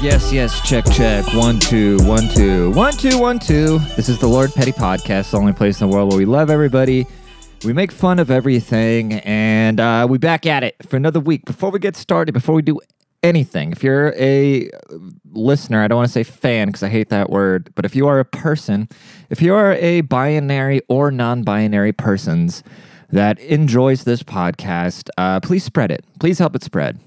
Yes, 0.00 0.32
yes, 0.32 0.60
check, 0.68 0.84
check. 0.92 1.24
One, 1.34 1.58
two, 1.58 1.98
one, 2.04 2.28
two, 2.28 2.70
one, 2.70 2.92
two, 2.92 3.18
one, 3.18 3.38
two. 3.38 3.78
This 3.96 4.08
is 4.08 4.18
the 4.20 4.28
Lord 4.28 4.54
Petty 4.54 4.70
Podcast, 4.72 5.32
the 5.32 5.38
only 5.38 5.52
place 5.52 5.80
in 5.80 5.90
the 5.90 5.94
world 5.94 6.10
where 6.10 6.18
we 6.18 6.24
love 6.24 6.50
everybody, 6.50 7.04
we 7.64 7.72
make 7.72 7.90
fun 7.90 8.20
of 8.20 8.30
everything, 8.30 9.14
and 9.14 9.80
uh, 9.80 10.06
we 10.08 10.18
back 10.18 10.46
at 10.46 10.62
it 10.62 10.76
for 10.88 10.96
another 10.96 11.18
week. 11.18 11.44
Before 11.44 11.70
we 11.70 11.80
get 11.80 11.96
started, 11.96 12.32
before 12.32 12.54
we 12.54 12.62
do 12.62 12.78
anything, 13.22 13.72
if 13.72 13.82
you're 13.82 14.14
a 14.16 14.70
listener, 15.32 15.82
I 15.82 15.88
don't 15.88 15.96
want 15.96 16.08
to 16.08 16.12
say 16.12 16.22
fan 16.22 16.68
because 16.68 16.82
I 16.82 16.88
hate 16.88 17.08
that 17.08 17.30
word, 17.30 17.72
but 17.74 17.84
if 17.84 17.94
you 17.96 18.06
are 18.06 18.18
a 18.18 18.24
person, 18.24 18.88
if 19.30 19.42
you 19.42 19.54
are 19.54 19.72
a 19.72 20.02
binary 20.02 20.80
or 20.88 21.10
non-binary 21.10 21.92
persons 21.92 22.62
that 23.10 23.38
enjoys 23.40 24.04
this 24.04 24.22
podcast, 24.22 25.08
uh, 25.16 25.40
please 25.40 25.64
spread 25.64 25.90
it. 25.90 26.04
Please 26.20 26.38
help 26.38 26.54
it 26.54 26.62
spread. 26.62 26.98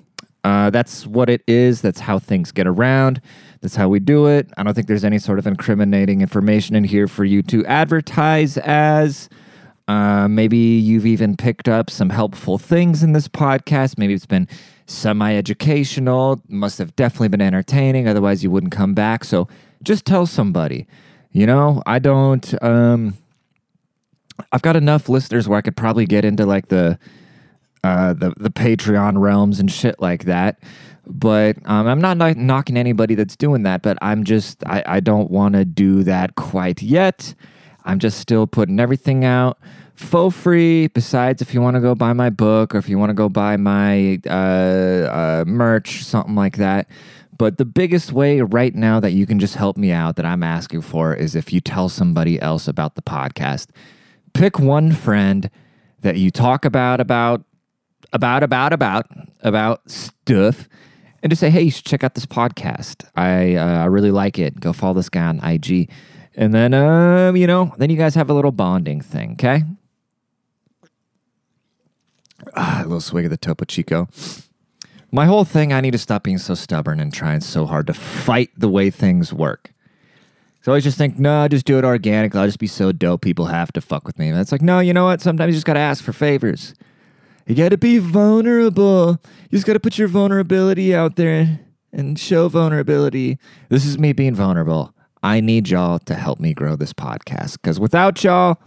Uh, 0.43 0.69
that's 0.71 1.05
what 1.05 1.29
it 1.29 1.43
is. 1.47 1.81
That's 1.81 1.99
how 1.99 2.17
things 2.17 2.51
get 2.51 2.65
around. 2.65 3.21
That's 3.61 3.75
how 3.75 3.89
we 3.89 3.99
do 3.99 4.25
it. 4.25 4.49
I 4.57 4.63
don't 4.63 4.73
think 4.73 4.87
there's 4.87 5.05
any 5.05 5.19
sort 5.19 5.37
of 5.37 5.45
incriminating 5.45 6.21
information 6.21 6.75
in 6.75 6.83
here 6.83 7.07
for 7.07 7.23
you 7.23 7.43
to 7.43 7.65
advertise 7.65 8.57
as. 8.57 9.29
Uh, 9.87 10.27
maybe 10.27 10.57
you've 10.57 11.05
even 11.05 11.35
picked 11.35 11.67
up 11.67 11.89
some 11.89 12.09
helpful 12.09 12.57
things 12.57 13.03
in 13.03 13.11
this 13.11 13.27
podcast. 13.27 13.97
Maybe 13.97 14.13
it's 14.13 14.25
been 14.25 14.47
semi 14.91 15.35
educational, 15.35 16.41
must 16.47 16.77
have 16.77 16.95
definitely 16.95 17.29
been 17.29 17.41
entertaining. 17.41 18.07
Otherwise, 18.07 18.43
you 18.43 18.51
wouldn't 18.51 18.71
come 18.71 18.93
back. 18.93 19.23
So 19.23 19.47
just 19.83 20.05
tell 20.05 20.25
somebody. 20.25 20.87
You 21.31 21.45
know, 21.45 21.81
I 21.85 21.99
don't. 21.99 22.61
Um, 22.63 23.17
I've 24.51 24.61
got 24.61 24.75
enough 24.75 25.07
listeners 25.07 25.47
where 25.47 25.57
I 25.57 25.61
could 25.61 25.77
probably 25.77 26.05
get 26.05 26.25
into 26.25 26.45
like 26.45 26.67
the 26.67 26.99
uh, 27.83 28.13
the 28.13 28.33
the 28.37 28.49
Patreon 28.49 29.19
realms 29.19 29.59
and 29.59 29.71
shit 29.71 29.99
like 29.99 30.25
that. 30.25 30.59
But 31.07 31.57
um, 31.65 31.87
I'm 31.87 32.01
not 32.01 32.17
kn- 32.17 32.45
knocking 32.45 32.77
anybody 32.77 33.15
that's 33.15 33.35
doing 33.35 33.63
that. 33.63 33.81
But 33.81 33.97
I'm 34.01 34.23
just 34.23 34.63
I, 34.67 34.83
I 34.85 34.99
don't 34.99 35.31
want 35.31 35.55
to 35.55 35.65
do 35.65 36.03
that 36.03 36.35
quite 36.35 36.81
yet. 36.81 37.33
I'm 37.83 37.97
just 37.97 38.19
still 38.19 38.45
putting 38.45 38.79
everything 38.79 39.25
out 39.25 39.57
for 39.95 40.31
free. 40.31 40.87
Besides, 40.87 41.41
if 41.41 41.53
you 41.53 41.61
want 41.61 41.75
to 41.75 41.81
go 41.81 41.95
buy 41.95 42.13
my 42.13 42.29
book 42.29 42.75
or 42.75 42.77
if 42.77 42.89
you 42.89 42.97
want 42.97 43.09
to 43.09 43.13
go 43.13 43.29
buy 43.29 43.57
my 43.57 44.19
uh, 44.27 44.31
uh, 44.31 45.43
merch, 45.47 46.03
something 46.03 46.35
like 46.35 46.57
that. 46.57 46.87
But 47.37 47.57
the 47.57 47.65
biggest 47.65 48.11
way 48.11 48.41
right 48.41 48.75
now 48.75 48.99
that 48.99 49.11
you 49.11 49.25
can 49.25 49.39
just 49.39 49.55
help 49.55 49.77
me 49.77 49.91
out 49.91 50.15
that 50.17 50.25
I'm 50.25 50.43
asking 50.43 50.81
for 50.81 51.13
is 51.13 51.35
if 51.35 51.51
you 51.51 51.59
tell 51.59 51.89
somebody 51.89 52.39
else 52.39 52.67
about 52.67 52.95
the 52.95 53.01
podcast. 53.01 53.69
Pick 54.33 54.59
one 54.59 54.91
friend 54.91 55.49
that 56.01 56.17
you 56.17 56.31
talk 56.31 56.65
about 56.65 56.99
about 56.99 57.43
about 58.13 58.43
about 58.43 58.73
about 58.73 59.07
about 59.41 59.89
stuff 59.89 60.67
and 61.23 61.31
just 61.31 61.39
say 61.39 61.49
hey 61.49 61.61
you 61.61 61.71
should 61.71 61.85
check 61.85 62.03
out 62.03 62.13
this 62.15 62.25
podcast 62.25 63.07
i 63.15 63.55
uh, 63.55 63.83
i 63.83 63.85
really 63.85 64.11
like 64.11 64.37
it 64.37 64.59
go 64.59 64.73
follow 64.73 64.93
this 64.93 65.09
guy 65.09 65.25
on 65.25 65.39
ig 65.45 65.89
and 66.35 66.53
then 66.53 66.73
um 66.73 67.35
you 67.35 67.47
know 67.47 67.73
then 67.77 67.89
you 67.89 67.97
guys 67.97 68.15
have 68.15 68.29
a 68.29 68.33
little 68.33 68.51
bonding 68.51 69.01
thing 69.01 69.31
okay 69.33 69.63
ah, 72.55 72.70
a 72.85 72.87
little 72.87 73.01
swig 73.01 73.25
of 73.25 73.31
the 73.31 73.37
topo 73.37 73.65
chico 73.65 74.07
my 75.11 75.25
whole 75.25 75.43
thing 75.43 75.73
i 75.73 75.81
need 75.81 75.91
to 75.91 75.97
stop 75.97 76.23
being 76.23 76.37
so 76.37 76.53
stubborn 76.53 76.99
and 76.99 77.13
trying 77.13 77.41
so 77.41 77.65
hard 77.65 77.87
to 77.87 77.93
fight 77.93 78.49
the 78.57 78.69
way 78.69 78.89
things 78.89 79.33
work 79.33 79.71
so 80.61 80.71
I 80.71 80.73
always 80.73 80.83
just 80.83 80.97
think, 80.97 81.17
no, 81.17 81.47
just 81.47 81.65
do 81.65 81.79
it 81.79 81.83
organically. 81.83 82.39
I'll 82.39 82.45
just 82.45 82.59
be 82.59 82.67
so 82.67 82.91
dope. 82.91 83.21
People 83.21 83.47
have 83.47 83.71
to 83.73 83.81
fuck 83.81 84.05
with 84.05 84.19
me. 84.19 84.29
And 84.29 84.39
it's 84.39 84.51
like, 84.51 84.61
no, 84.61 84.79
you 84.79 84.93
know 84.93 85.05
what? 85.05 85.19
Sometimes 85.19 85.49
you 85.49 85.53
just 85.55 85.65
got 85.65 85.73
to 85.73 85.79
ask 85.79 86.03
for 86.03 86.13
favors. 86.13 86.75
You 87.47 87.55
got 87.55 87.69
to 87.69 87.79
be 87.79 87.97
vulnerable. 87.97 89.19
You 89.49 89.57
just 89.57 89.65
got 89.65 89.73
to 89.73 89.79
put 89.79 89.97
your 89.97 90.07
vulnerability 90.07 90.93
out 90.93 91.15
there 91.15 91.59
and 91.91 92.19
show 92.19 92.47
vulnerability. 92.47 93.39
This 93.69 93.85
is 93.85 93.97
me 93.97 94.13
being 94.13 94.35
vulnerable. 94.35 94.93
I 95.23 95.39
need 95.39 95.67
y'all 95.69 95.97
to 95.99 96.13
help 96.13 96.39
me 96.39 96.53
grow 96.53 96.75
this 96.75 96.93
podcast 96.93 97.53
because 97.53 97.79
without 97.79 98.23
y'all, 98.23 98.57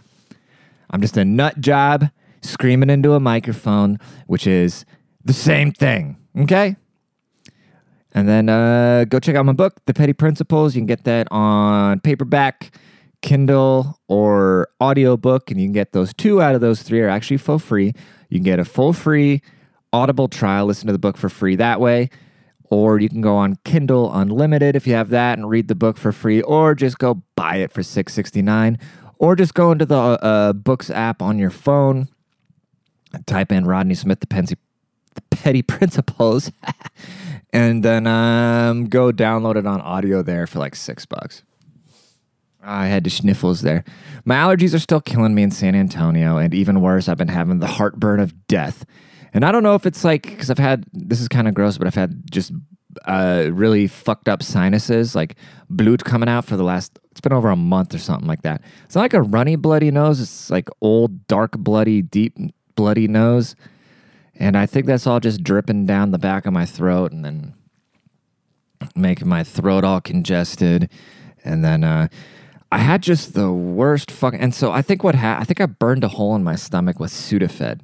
I'm 0.89 1.01
just 1.01 1.15
a 1.15 1.23
nut 1.23 1.61
job 1.61 2.09
screaming 2.49 2.89
into 2.89 3.13
a 3.13 3.19
microphone, 3.19 3.99
which 4.27 4.47
is 4.47 4.85
the 5.23 5.33
same 5.33 5.71
thing. 5.71 6.17
Okay? 6.37 6.75
And 8.13 8.29
then 8.29 8.47
uh, 8.47 9.05
go 9.05 9.19
check 9.19 9.35
out 9.35 9.45
my 9.45 9.53
book, 9.53 9.83
The 9.85 9.93
Petty 9.93 10.13
Principles. 10.13 10.75
You 10.75 10.81
can 10.81 10.87
get 10.87 11.03
that 11.03 11.27
on 11.31 11.99
paperback, 11.99 12.77
Kindle, 13.21 13.99
or 14.07 14.69
audiobook. 14.81 15.51
And 15.51 15.59
you 15.59 15.67
can 15.67 15.73
get 15.73 15.91
those 15.91 16.13
two 16.13 16.41
out 16.41 16.55
of 16.55 16.61
those 16.61 16.81
three 16.81 17.01
are 17.01 17.09
actually 17.09 17.37
for 17.37 17.59
free. 17.59 17.93
You 18.29 18.37
can 18.37 18.43
get 18.43 18.59
a 18.59 18.65
full 18.65 18.93
free 18.93 19.41
Audible 19.93 20.27
trial, 20.27 20.65
listen 20.65 20.87
to 20.87 20.93
the 20.93 20.99
book 20.99 21.15
for 21.15 21.29
free 21.29 21.55
that 21.55 21.79
way. 21.79 22.09
Or 22.69 22.99
you 22.99 23.07
can 23.07 23.21
go 23.21 23.35
on 23.37 23.57
Kindle 23.63 24.13
Unlimited 24.13 24.75
if 24.75 24.85
you 24.87 24.93
have 24.93 25.09
that 25.09 25.37
and 25.37 25.49
read 25.49 25.69
the 25.69 25.75
book 25.75 25.97
for 25.97 26.11
free, 26.11 26.41
or 26.41 26.75
just 26.75 26.97
go 26.97 27.21
buy 27.35 27.57
it 27.57 27.71
for 27.71 27.83
six 27.83 28.13
sixty 28.13 28.41
nine, 28.41 28.77
or 29.19 29.35
just 29.35 29.53
go 29.53 29.71
into 29.71 29.85
the 29.85 29.95
uh, 29.95 30.51
books 30.51 30.89
app 30.89 31.21
on 31.21 31.37
your 31.37 31.51
phone, 31.51 32.09
type 33.25 33.51
in 33.51 33.65
Rodney 33.65 33.95
Smith, 33.95 34.19
the, 34.19 34.27
Pensy, 34.27 34.55
the 35.15 35.21
Petty 35.29 35.61
Principles, 35.63 36.51
and 37.53 37.83
then 37.83 38.07
um, 38.07 38.85
go 38.85 39.11
download 39.11 39.55
it 39.55 39.65
on 39.65 39.81
audio 39.81 40.21
there 40.21 40.47
for 40.47 40.59
like 40.59 40.75
six 40.75 41.05
bucks. 41.05 41.43
I 42.65 42.87
had 42.87 43.03
the 43.03 43.09
sniffles 43.09 43.61
there. 43.61 43.83
My 44.25 44.35
allergies 44.35 44.73
are 44.73 44.79
still 44.79 45.01
killing 45.01 45.35
me 45.35 45.43
in 45.43 45.51
San 45.51 45.75
Antonio, 45.75 46.37
and 46.37 46.53
even 46.53 46.81
worse, 46.81 47.07
I've 47.07 47.17
been 47.17 47.27
having 47.27 47.59
the 47.59 47.67
heartburn 47.67 48.19
of 48.19 48.47
death. 48.47 48.85
And 49.33 49.45
I 49.45 49.51
don't 49.51 49.63
know 49.63 49.75
if 49.75 49.85
it's 49.85 50.03
like 50.03 50.23
because 50.23 50.49
I've 50.49 50.57
had 50.57 50.85
this 50.93 51.21
is 51.21 51.27
kind 51.27 51.47
of 51.47 51.53
gross, 51.53 51.77
but 51.77 51.87
I've 51.87 51.95
had 51.95 52.31
just 52.31 52.51
uh, 53.05 53.49
really 53.51 53.87
fucked 53.87 54.29
up 54.29 54.41
sinuses, 54.41 55.15
like 55.15 55.35
blood 55.69 56.03
coming 56.03 56.29
out 56.29 56.45
for 56.45 56.57
the 56.57 56.63
last. 56.63 56.97
It's 57.11 57.21
been 57.21 57.33
over 57.33 57.49
a 57.49 57.55
month 57.55 57.93
or 57.93 57.97
something 57.97 58.27
like 58.27 58.41
that. 58.41 58.61
It's 58.85 58.95
not 58.95 59.01
like 59.01 59.13
a 59.13 59.21
runny 59.21 59.55
bloody 59.55 59.91
nose. 59.91 60.19
It's 60.19 60.49
like 60.49 60.69
old, 60.81 61.27
dark, 61.27 61.51
bloody, 61.57 62.01
deep, 62.01 62.37
bloody 62.75 63.07
nose. 63.07 63.55
And 64.37 64.57
I 64.57 64.65
think 64.65 64.85
that's 64.85 65.07
all 65.07 65.19
just 65.19 65.43
dripping 65.43 65.85
down 65.85 66.11
the 66.11 66.17
back 66.17 66.45
of 66.45 66.53
my 66.53 66.65
throat 66.65 67.11
and 67.11 67.23
then 67.23 67.53
making 68.95 69.27
my 69.27 69.43
throat 69.43 69.83
all 69.83 70.01
congested. 70.01 70.89
And 71.43 71.63
then 71.63 71.83
uh, 71.83 72.09
I 72.71 72.79
had 72.79 73.01
just 73.01 73.33
the 73.33 73.51
worst 73.51 74.11
fucking. 74.11 74.39
And 74.39 74.53
so 74.53 74.71
I 74.71 74.81
think 74.81 75.03
what 75.03 75.15
happened, 75.15 75.41
I 75.41 75.45
think 75.45 75.61
I 75.61 75.65
burned 75.65 76.03
a 76.03 76.09
hole 76.09 76.35
in 76.35 76.43
my 76.43 76.55
stomach 76.55 76.99
with 76.99 77.11
Sudafed 77.11 77.81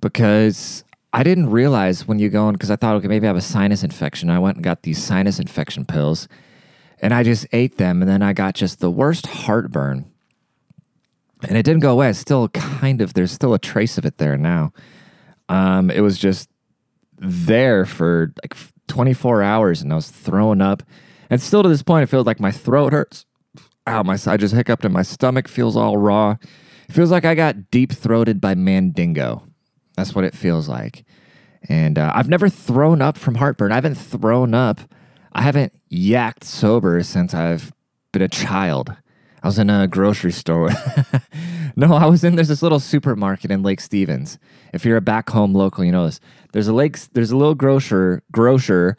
because 0.00 0.84
I 1.12 1.22
didn't 1.22 1.50
realize 1.50 2.06
when 2.06 2.18
you 2.18 2.28
go 2.28 2.48
in, 2.48 2.54
because 2.54 2.70
I 2.70 2.76
thought, 2.76 2.96
okay, 2.96 3.08
maybe 3.08 3.26
I 3.26 3.28
have 3.28 3.36
a 3.36 3.40
sinus 3.40 3.82
infection. 3.82 4.30
I 4.30 4.38
went 4.38 4.56
and 4.56 4.64
got 4.64 4.82
these 4.82 5.02
sinus 5.02 5.38
infection 5.38 5.84
pills 5.84 6.28
and 7.00 7.14
I 7.14 7.22
just 7.22 7.46
ate 7.52 7.78
them. 7.78 8.02
And 8.02 8.10
then 8.10 8.22
I 8.22 8.32
got 8.32 8.54
just 8.54 8.80
the 8.80 8.90
worst 8.90 9.26
heartburn. 9.26 10.11
And 11.48 11.56
it 11.56 11.64
didn't 11.64 11.80
go 11.80 11.92
away. 11.92 12.10
It's 12.10 12.18
still 12.18 12.48
kind 12.48 13.00
of, 13.00 13.14
there's 13.14 13.32
still 13.32 13.54
a 13.54 13.58
trace 13.58 13.98
of 13.98 14.04
it 14.04 14.18
there 14.18 14.36
now. 14.36 14.72
Um, 15.48 15.90
it 15.90 16.00
was 16.00 16.18
just 16.18 16.48
there 17.18 17.84
for 17.84 18.32
like 18.42 18.56
24 18.88 19.42
hours 19.42 19.82
and 19.82 19.92
I 19.92 19.96
was 19.96 20.10
throwing 20.10 20.60
up. 20.60 20.82
And 21.30 21.40
still 21.40 21.62
to 21.62 21.68
this 21.68 21.82
point, 21.82 22.04
it 22.04 22.06
feels 22.06 22.26
like 22.26 22.40
my 22.40 22.50
throat 22.50 22.92
hurts. 22.92 23.26
Ow, 23.86 24.02
my, 24.02 24.18
I 24.26 24.36
just 24.36 24.54
hiccuped 24.54 24.84
and 24.84 24.94
my 24.94 25.02
stomach 25.02 25.48
feels 25.48 25.76
all 25.76 25.96
raw. 25.96 26.36
It 26.88 26.92
feels 26.92 27.10
like 27.10 27.24
I 27.24 27.34
got 27.34 27.70
deep 27.70 27.92
throated 27.92 28.40
by 28.40 28.54
Mandingo. 28.54 29.42
That's 29.96 30.14
what 30.14 30.24
it 30.24 30.34
feels 30.34 30.68
like. 30.68 31.04
And 31.68 31.98
uh, 31.98 32.12
I've 32.14 32.28
never 32.28 32.48
thrown 32.48 33.00
up 33.00 33.16
from 33.16 33.36
heartburn. 33.36 33.72
I 33.72 33.76
haven't 33.76 33.94
thrown 33.94 34.54
up. 34.54 34.80
I 35.32 35.42
haven't 35.42 35.72
yacked 35.90 36.44
sober 36.44 37.02
since 37.02 37.34
I've 37.34 37.72
been 38.12 38.22
a 38.22 38.28
child. 38.28 38.94
I 39.42 39.48
was 39.48 39.58
in 39.58 39.70
a 39.70 39.88
grocery 39.88 40.32
store. 40.32 40.70
no, 41.76 41.94
I 41.94 42.06
was 42.06 42.22
in. 42.22 42.36
There's 42.36 42.48
this 42.48 42.62
little 42.62 42.78
supermarket 42.78 43.50
in 43.50 43.62
Lake 43.62 43.80
Stevens. 43.80 44.38
If 44.72 44.84
you're 44.84 44.96
a 44.96 45.02
back 45.02 45.30
home 45.30 45.52
local, 45.52 45.84
you 45.84 45.90
know 45.90 46.06
this. 46.06 46.20
There's 46.52 46.68
a 46.68 46.72
lake. 46.72 46.98
There's 47.12 47.32
a 47.32 47.36
little 47.36 47.54
grocer 47.54 48.22
grocer 48.30 48.96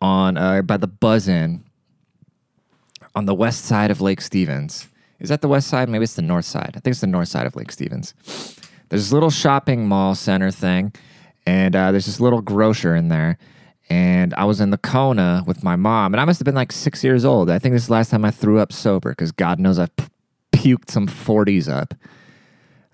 on 0.00 0.38
uh, 0.38 0.62
by 0.62 0.78
the 0.78 0.86
Buzz 0.86 1.28
Inn 1.28 1.64
on 3.14 3.26
the 3.26 3.34
west 3.34 3.64
side 3.64 3.90
of 3.90 4.00
Lake 4.00 4.20
Stevens. 4.20 4.88
Is 5.18 5.28
that 5.28 5.40
the 5.40 5.48
west 5.48 5.68
side? 5.68 5.88
Maybe 5.88 6.04
it's 6.04 6.14
the 6.14 6.22
north 6.22 6.44
side. 6.44 6.72
I 6.74 6.80
think 6.80 6.92
it's 6.92 7.00
the 7.00 7.06
north 7.06 7.28
side 7.28 7.46
of 7.46 7.56
Lake 7.56 7.72
Stevens. 7.72 8.14
There's 8.88 9.02
this 9.02 9.12
little 9.12 9.30
shopping 9.30 9.88
mall 9.88 10.14
center 10.14 10.50
thing, 10.50 10.92
and 11.46 11.74
uh, 11.74 11.90
there's 11.90 12.06
this 12.06 12.20
little 12.20 12.40
grocer 12.40 12.94
in 12.94 13.08
there. 13.08 13.38
And 13.88 14.34
I 14.34 14.44
was 14.44 14.60
in 14.60 14.70
the 14.70 14.78
Kona 14.78 15.44
with 15.46 15.62
my 15.62 15.76
mom, 15.76 16.12
and 16.12 16.20
I 16.20 16.24
must 16.24 16.40
have 16.40 16.44
been 16.44 16.54
like 16.54 16.72
six 16.72 17.04
years 17.04 17.24
old. 17.24 17.48
I 17.48 17.58
think 17.58 17.72
this 17.74 17.82
is 17.82 17.88
the 17.88 17.94
last 17.94 18.10
time 18.10 18.24
I 18.24 18.30
threw 18.30 18.58
up 18.58 18.72
sober 18.72 19.10
because 19.10 19.30
God 19.30 19.60
knows 19.60 19.78
I've 19.78 19.94
puked 20.52 20.90
some 20.90 21.06
40s 21.06 21.70
up. 21.70 21.94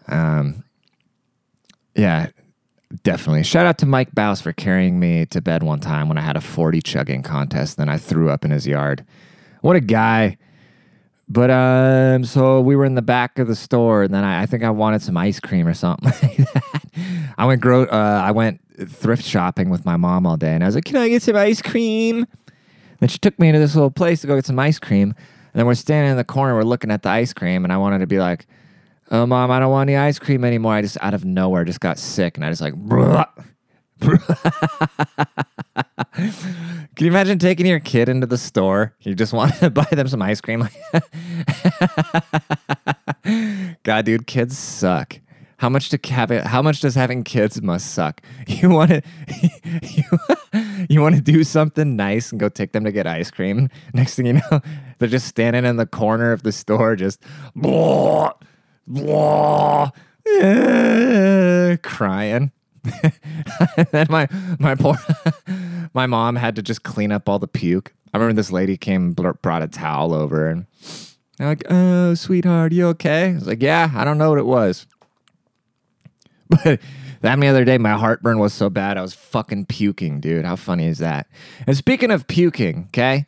Um, 0.08 0.64
yeah, 1.94 2.28
definitely. 3.02 3.42
Shout 3.44 3.66
out 3.66 3.78
to 3.78 3.86
Mike 3.86 4.14
Bouse 4.14 4.40
for 4.40 4.52
carrying 4.52 5.00
me 5.00 5.24
to 5.26 5.40
bed 5.40 5.62
one 5.62 5.80
time 5.80 6.08
when 6.08 6.18
I 6.18 6.22
had 6.22 6.36
a 6.36 6.40
40 6.40 6.82
chugging 6.82 7.22
contest. 7.22 7.76
Then 7.78 7.88
I 7.88 7.96
threw 7.96 8.28
up 8.28 8.44
in 8.44 8.50
his 8.50 8.66
yard. 8.66 9.04
What 9.62 9.76
a 9.76 9.80
guy. 9.80 10.36
But 11.32 11.50
um, 11.50 12.24
so 12.26 12.60
we 12.60 12.76
were 12.76 12.84
in 12.84 12.94
the 12.94 13.00
back 13.00 13.38
of 13.38 13.48
the 13.48 13.56
store, 13.56 14.02
and 14.02 14.12
then 14.12 14.22
I, 14.22 14.42
I 14.42 14.46
think 14.46 14.62
I 14.62 14.68
wanted 14.68 15.00
some 15.00 15.16
ice 15.16 15.40
cream 15.40 15.66
or 15.66 15.72
something 15.72 16.04
like 16.22 16.36
that. 16.36 16.84
I 17.38 17.46
went 17.46 17.62
gro- 17.62 17.86
uh, 17.86 18.22
I 18.22 18.32
went 18.32 18.60
thrift 18.86 19.24
shopping 19.24 19.70
with 19.70 19.86
my 19.86 19.96
mom 19.96 20.26
all 20.26 20.36
day, 20.36 20.52
and 20.52 20.62
I 20.62 20.66
was 20.66 20.74
like, 20.74 20.84
"Can 20.84 20.96
I 20.96 21.08
get 21.08 21.22
some 21.22 21.34
ice 21.36 21.62
cream?" 21.62 22.26
Then 23.00 23.08
she 23.08 23.18
took 23.18 23.38
me 23.38 23.48
into 23.48 23.60
this 23.60 23.74
little 23.74 23.90
place 23.90 24.20
to 24.20 24.26
go 24.26 24.34
get 24.34 24.44
some 24.44 24.58
ice 24.58 24.78
cream, 24.78 25.14
and 25.14 25.54
then 25.54 25.64
we're 25.64 25.74
standing 25.74 26.10
in 26.10 26.18
the 26.18 26.24
corner, 26.24 26.54
we're 26.54 26.64
looking 26.64 26.90
at 26.90 27.02
the 27.02 27.08
ice 27.08 27.32
cream, 27.32 27.64
and 27.64 27.72
I 27.72 27.78
wanted 27.78 28.00
to 28.00 28.06
be 28.06 28.18
like, 28.18 28.46
"Oh, 29.10 29.24
mom, 29.24 29.50
I 29.50 29.58
don't 29.58 29.70
want 29.70 29.88
any 29.88 29.96
ice 29.96 30.18
cream 30.18 30.44
anymore." 30.44 30.74
I 30.74 30.82
just 30.82 30.98
out 31.00 31.14
of 31.14 31.24
nowhere 31.24 31.64
just 31.64 31.80
got 31.80 31.98
sick, 31.98 32.36
and 32.36 32.44
I 32.44 32.50
just 32.50 32.60
like. 32.60 32.74
Bruh. 32.88 33.26
Can 36.94 37.06
you 37.06 37.06
imagine 37.06 37.38
taking 37.38 37.66
your 37.66 37.80
kid 37.80 38.08
into 38.08 38.26
the 38.26 38.38
store? 38.38 38.94
You 39.00 39.14
just 39.14 39.32
want 39.32 39.54
to 39.56 39.70
buy 39.70 39.86
them 39.90 40.08
some 40.08 40.22
ice 40.22 40.40
cream. 40.40 40.68
God, 43.82 44.04
dude, 44.04 44.26
kids 44.26 44.58
suck. 44.58 45.18
How 45.56 45.68
much 45.68 45.90
to 45.90 46.12
have 46.12 46.32
it, 46.32 46.44
How 46.44 46.60
much 46.60 46.80
does 46.80 46.96
having 46.96 47.22
kids 47.22 47.62
must 47.62 47.94
suck? 47.94 48.20
You 48.48 48.68
want 48.68 48.90
to 48.90 49.02
you, 49.82 50.02
you 50.88 51.00
want 51.00 51.14
to 51.14 51.22
do 51.22 51.44
something 51.44 51.96
nice 51.96 52.32
and 52.32 52.40
go 52.40 52.48
take 52.48 52.72
them 52.72 52.84
to 52.84 52.92
get 52.92 53.06
ice 53.06 53.30
cream. 53.30 53.68
Next 53.94 54.16
thing 54.16 54.26
you 54.26 54.32
know, 54.34 54.60
they're 54.98 55.08
just 55.08 55.28
standing 55.28 55.64
in 55.64 55.76
the 55.76 55.86
corner 55.86 56.32
of 56.32 56.42
the 56.42 56.52
store, 56.52 56.96
just 56.96 57.22
blah, 57.54 58.32
blah, 58.86 59.90
eh, 60.26 61.76
crying. 61.82 62.50
then 63.92 64.06
my 64.10 64.28
my 64.58 64.74
poor 64.74 64.96
my 65.94 66.06
mom 66.06 66.36
had 66.36 66.56
to 66.56 66.62
just 66.62 66.82
clean 66.82 67.12
up 67.12 67.28
all 67.28 67.38
the 67.38 67.48
puke. 67.48 67.94
I 68.12 68.18
remember 68.18 68.34
this 68.34 68.52
lady 68.52 68.76
came 68.76 69.12
brought 69.12 69.62
a 69.62 69.68
towel 69.68 70.12
over 70.12 70.48
and 70.48 70.66
I'm 71.38 71.46
like, 71.46 71.64
"Oh, 71.70 72.14
sweetheart, 72.14 72.72
you 72.72 72.88
okay?" 72.88 73.30
I 73.30 73.34
was 73.34 73.46
like, 73.46 73.62
"Yeah, 73.62 73.90
I 73.94 74.04
don't 74.04 74.18
know 74.18 74.30
what 74.30 74.38
it 74.38 74.46
was." 74.46 74.86
But 76.64 76.80
that 77.22 77.40
the 77.40 77.46
other 77.46 77.64
day, 77.64 77.78
my 77.78 77.92
heartburn 77.92 78.38
was 78.38 78.52
so 78.52 78.68
bad, 78.68 78.98
I 78.98 79.02
was 79.02 79.14
fucking 79.14 79.66
puking, 79.66 80.20
dude. 80.20 80.44
How 80.44 80.56
funny 80.56 80.86
is 80.86 80.98
that? 80.98 81.28
And 81.66 81.74
speaking 81.76 82.10
of 82.10 82.26
puking, 82.26 82.88
okay, 82.88 83.26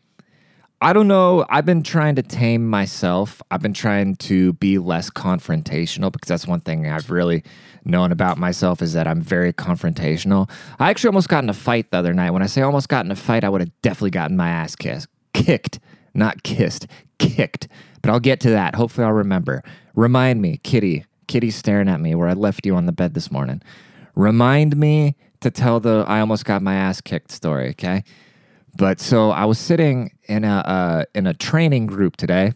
I 0.85 0.93
don't 0.93 1.09
know. 1.09 1.47
I've 1.49 1.65
been 1.65 1.83
trying 1.83 2.15
to 2.17 2.23
tame 2.23 2.69
myself. 2.69 3.41
I've 3.51 3.63
been 3.63 3.73
trying 3.73 4.17
to 4.17 4.53
be 4.53 4.77
less 4.77 5.09
confrontational 5.09 6.13
because 6.13 6.29
that's 6.29 6.47
one 6.47 6.61
thing 6.61 6.87
I've 6.87 7.11
really 7.11 7.43
known 7.87 8.13
about 8.13 8.37
myself 8.37 8.83
is 8.83 8.93
that 8.93 9.07
I'm 9.07 9.23
very 9.23 9.51
confrontational. 9.51 10.51
I 10.79 10.91
actually 10.91 11.09
almost 11.09 11.31
got 11.31 11.43
in 11.43 11.49
a 11.49 11.55
fight 11.55 11.91
the 11.91 11.97
other 11.97 12.13
night. 12.13 12.33
When 12.33 12.43
I 12.43 12.47
say 12.49 12.61
almost 12.61 12.91
got 12.91 13.07
in 13.07 13.11
a 13.11 13.17
fight, 13.17 13.45
I 13.45 13.49
would 13.49 13.63
have 13.63 13.71
definitely 13.81 14.11
gotten 14.11 14.37
my 14.37 14.51
ass 14.51 14.77
kissed, 14.77 15.09
kicked, 15.33 15.81
not 16.13 16.43
kissed, 16.43 16.87
kicked. 17.19 17.67
But 18.03 18.11
I'll 18.11 18.21
get 18.21 18.41
to 18.41 18.51
that. 18.51 18.75
Hopefully, 18.75 19.07
I'll 19.07 19.15
remember. 19.15 19.63
Remind 19.95 20.43
me, 20.43 20.59
Kitty. 20.59 21.07
Kitty's 21.29 21.57
staring 21.57 21.89
at 21.89 22.03
me 22.03 22.15
where 22.15 22.29
I 22.29 22.35
left 22.35 22.67
you 22.67 22.77
on 22.77 22.85
the 22.85 22.93
bed 22.93 23.15
this 23.15 23.31
morning. 23.31 23.63
Remind 24.17 24.77
me 24.77 25.17
to 25.41 25.51
tell 25.51 25.81
the 25.81 26.05
I 26.07 26.21
almost 26.21 26.45
got 26.45 26.61
my 26.61 26.75
ass 26.75 27.01
kicked 27.01 27.31
story, 27.31 27.71
okay? 27.71 28.05
But 28.77 29.01
so 29.01 29.31
I 29.31 29.45
was 29.45 29.59
sitting 29.59 30.13
in 30.25 30.45
a 30.45 30.57
uh, 30.57 31.05
in 31.15 31.27
a 31.27 31.35
training 31.35 31.87
group 31.87 32.17
today 32.17 32.53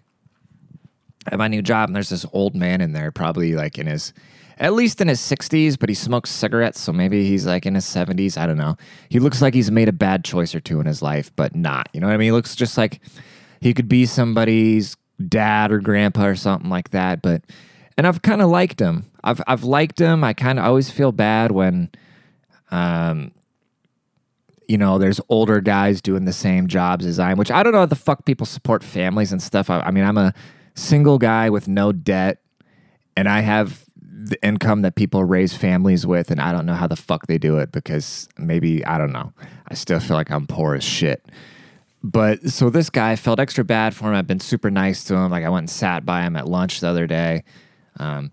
at 1.31 1.39
my 1.39 1.49
new 1.49 1.63
job, 1.63 1.89
and 1.89 1.97
there's 1.97 2.09
this 2.09 2.27
old 2.33 2.55
man 2.55 2.81
in 2.81 2.93
there, 2.93 3.13
probably 3.13 3.55
like 3.55 3.79
in 3.79 3.87
his 3.87 4.13
at 4.61 4.73
least 4.73 5.01
in 5.01 5.09
his 5.09 5.21
60s, 5.21 5.79
but 5.79 5.89
he 5.89 5.95
smokes 5.95 6.31
cigarettes, 6.31 6.81
so 6.81 6.93
maybe 6.93 7.25
he's 7.29 7.47
like 7.47 7.65
in 7.65 7.77
his 7.77 7.85
70s. 7.85 8.37
I 8.37 8.47
don't 8.47 8.57
know. 8.57 8.77
He 9.09 9.21
looks 9.21 9.41
like 9.41 9.55
he's 9.55 9.71
made 9.71 9.89
a 9.89 9.93
bad 9.93 10.25
choice 10.25 10.53
or 10.53 10.59
two 10.59 10.81
in 10.81 10.87
his 10.87 11.01
life, 11.01 11.31
but 11.37 11.55
not. 11.55 11.89
You 11.93 12.01
know 12.01 12.09
what 12.09 12.15
I 12.15 12.17
mean? 12.17 12.27
He 12.27 12.33
looks 12.33 12.57
just 12.57 12.77
like 12.77 13.01
he 13.61 13.73
could 13.73 13.89
be 13.89 14.05
somebody's 14.05 14.97
dad 15.29 15.71
or 15.71 15.79
grandpa 15.79 16.27
or 16.27 16.35
something 16.35 16.71
like 16.71 16.91
that. 16.91 17.23
But 17.23 17.43
and 17.97 18.07
I've 18.07 18.23
kind 18.23 18.43
of 18.43 18.49
liked 18.49 18.81
him. 18.81 19.05
I've 19.23 19.41
I've 19.47 19.65
liked 19.65 20.01
him. 20.01 20.25
I 20.25 20.33
kind 20.33 20.59
of 20.59 20.65
always 20.65 20.91
feel 20.91 21.13
bad 21.13 21.53
when, 21.53 21.91
um, 22.71 23.33
you 24.69 24.77
know, 24.77 24.99
there's 24.99 25.21
older 25.31 25.61
guys 25.61 26.01
doing 26.03 26.27
the 26.27 26.33
same 26.33 26.67
jobs 26.67 27.07
as 27.07 27.19
I 27.19 27.33
am, 27.33 27.39
which 27.39 27.51
I 27.51 27.63
don't 27.63 27.73
know 27.73 27.81
how 27.81 27.87
the 27.87 27.97
fuck 27.97 28.25
people 28.27 28.47
support 28.47 28.85
families 28.85 29.33
and 29.33 29.43
stuff. 29.43 29.71
I, 29.71 29.81
I 29.81 29.91
mean, 29.91 30.05
I'm 30.05 30.19
a 30.19 30.35
single 30.75 31.19
guy 31.19 31.49
with 31.51 31.67
no 31.67 31.91
debt, 31.91 32.43
and 33.17 33.29
I 33.29 33.41
have 33.41 33.87
the 33.97 34.41
income 34.45 34.83
that 34.83 34.95
people 34.95 35.25
raise 35.25 35.57
families 35.57 36.07
with, 36.07 36.31
and 36.31 36.41
I 36.41 36.53
don't 36.53 36.67
know 36.67 36.75
how 36.75 36.87
the 36.87 36.97
fuck 36.97 37.27
they 37.27 37.39
do 37.39 37.59
it 37.59 37.73
because 37.73 38.29
maybe 38.37 38.85
I 38.85 38.99
don't 38.99 39.13
know. 39.13 39.33
I 39.67 39.75
still 39.75 40.01
feel 40.01 40.17
like 40.17 40.31
I'm 40.31 40.47
poor 40.47 40.75
as 40.75 40.85
shit. 40.85 41.25
But 42.03 42.51
so 42.51 42.71
this 42.71 42.91
guy 42.91 43.17
felt 43.17 43.41
extra 43.41 43.65
bad 43.65 43.95
for 43.95 44.09
him. 44.09 44.15
I've 44.15 44.27
been 44.27 44.39
super 44.39 44.71
nice 44.71 45.03
to 45.05 45.17
him. 45.17 45.31
Like 45.31 45.45
I 45.45 45.49
went 45.49 45.65
and 45.65 45.71
sat 45.71 46.05
by 46.05 46.23
him 46.23 46.37
at 46.37 46.47
lunch 46.47 46.81
the 46.81 46.89
other 46.89 47.07
day. 47.07 47.43
Um, 47.99 48.33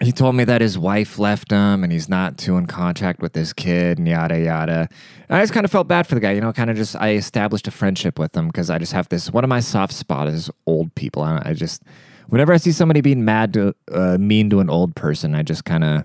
he 0.00 0.12
told 0.12 0.36
me 0.36 0.44
that 0.44 0.60
his 0.60 0.78
wife 0.78 1.18
left 1.18 1.50
him 1.50 1.82
and 1.82 1.92
he's 1.92 2.08
not 2.08 2.38
too 2.38 2.56
in 2.56 2.66
contact 2.66 3.20
with 3.20 3.34
his 3.34 3.52
kid 3.52 3.98
and 3.98 4.06
yada 4.06 4.38
yada. 4.38 4.88
And 5.28 5.38
I 5.38 5.42
just 5.42 5.52
kind 5.52 5.64
of 5.64 5.72
felt 5.72 5.88
bad 5.88 6.06
for 6.06 6.14
the 6.14 6.20
guy, 6.20 6.32
you 6.32 6.40
know. 6.40 6.52
Kind 6.52 6.70
of 6.70 6.76
just 6.76 6.94
I 6.96 7.10
established 7.14 7.66
a 7.66 7.70
friendship 7.70 8.18
with 8.18 8.36
him 8.36 8.46
because 8.46 8.70
I 8.70 8.78
just 8.78 8.92
have 8.92 9.08
this. 9.08 9.30
One 9.30 9.44
of 9.44 9.50
my 9.50 9.60
soft 9.60 9.92
spots 9.92 10.30
is 10.30 10.50
old 10.66 10.94
people. 10.94 11.22
I, 11.22 11.42
I 11.44 11.52
just 11.52 11.82
whenever 12.28 12.52
I 12.52 12.58
see 12.58 12.72
somebody 12.72 13.00
being 13.00 13.24
mad 13.24 13.52
to 13.54 13.74
uh, 13.90 14.18
mean 14.18 14.50
to 14.50 14.60
an 14.60 14.70
old 14.70 14.94
person, 14.94 15.34
I 15.34 15.42
just 15.42 15.64
kind 15.64 15.82
of 15.82 16.04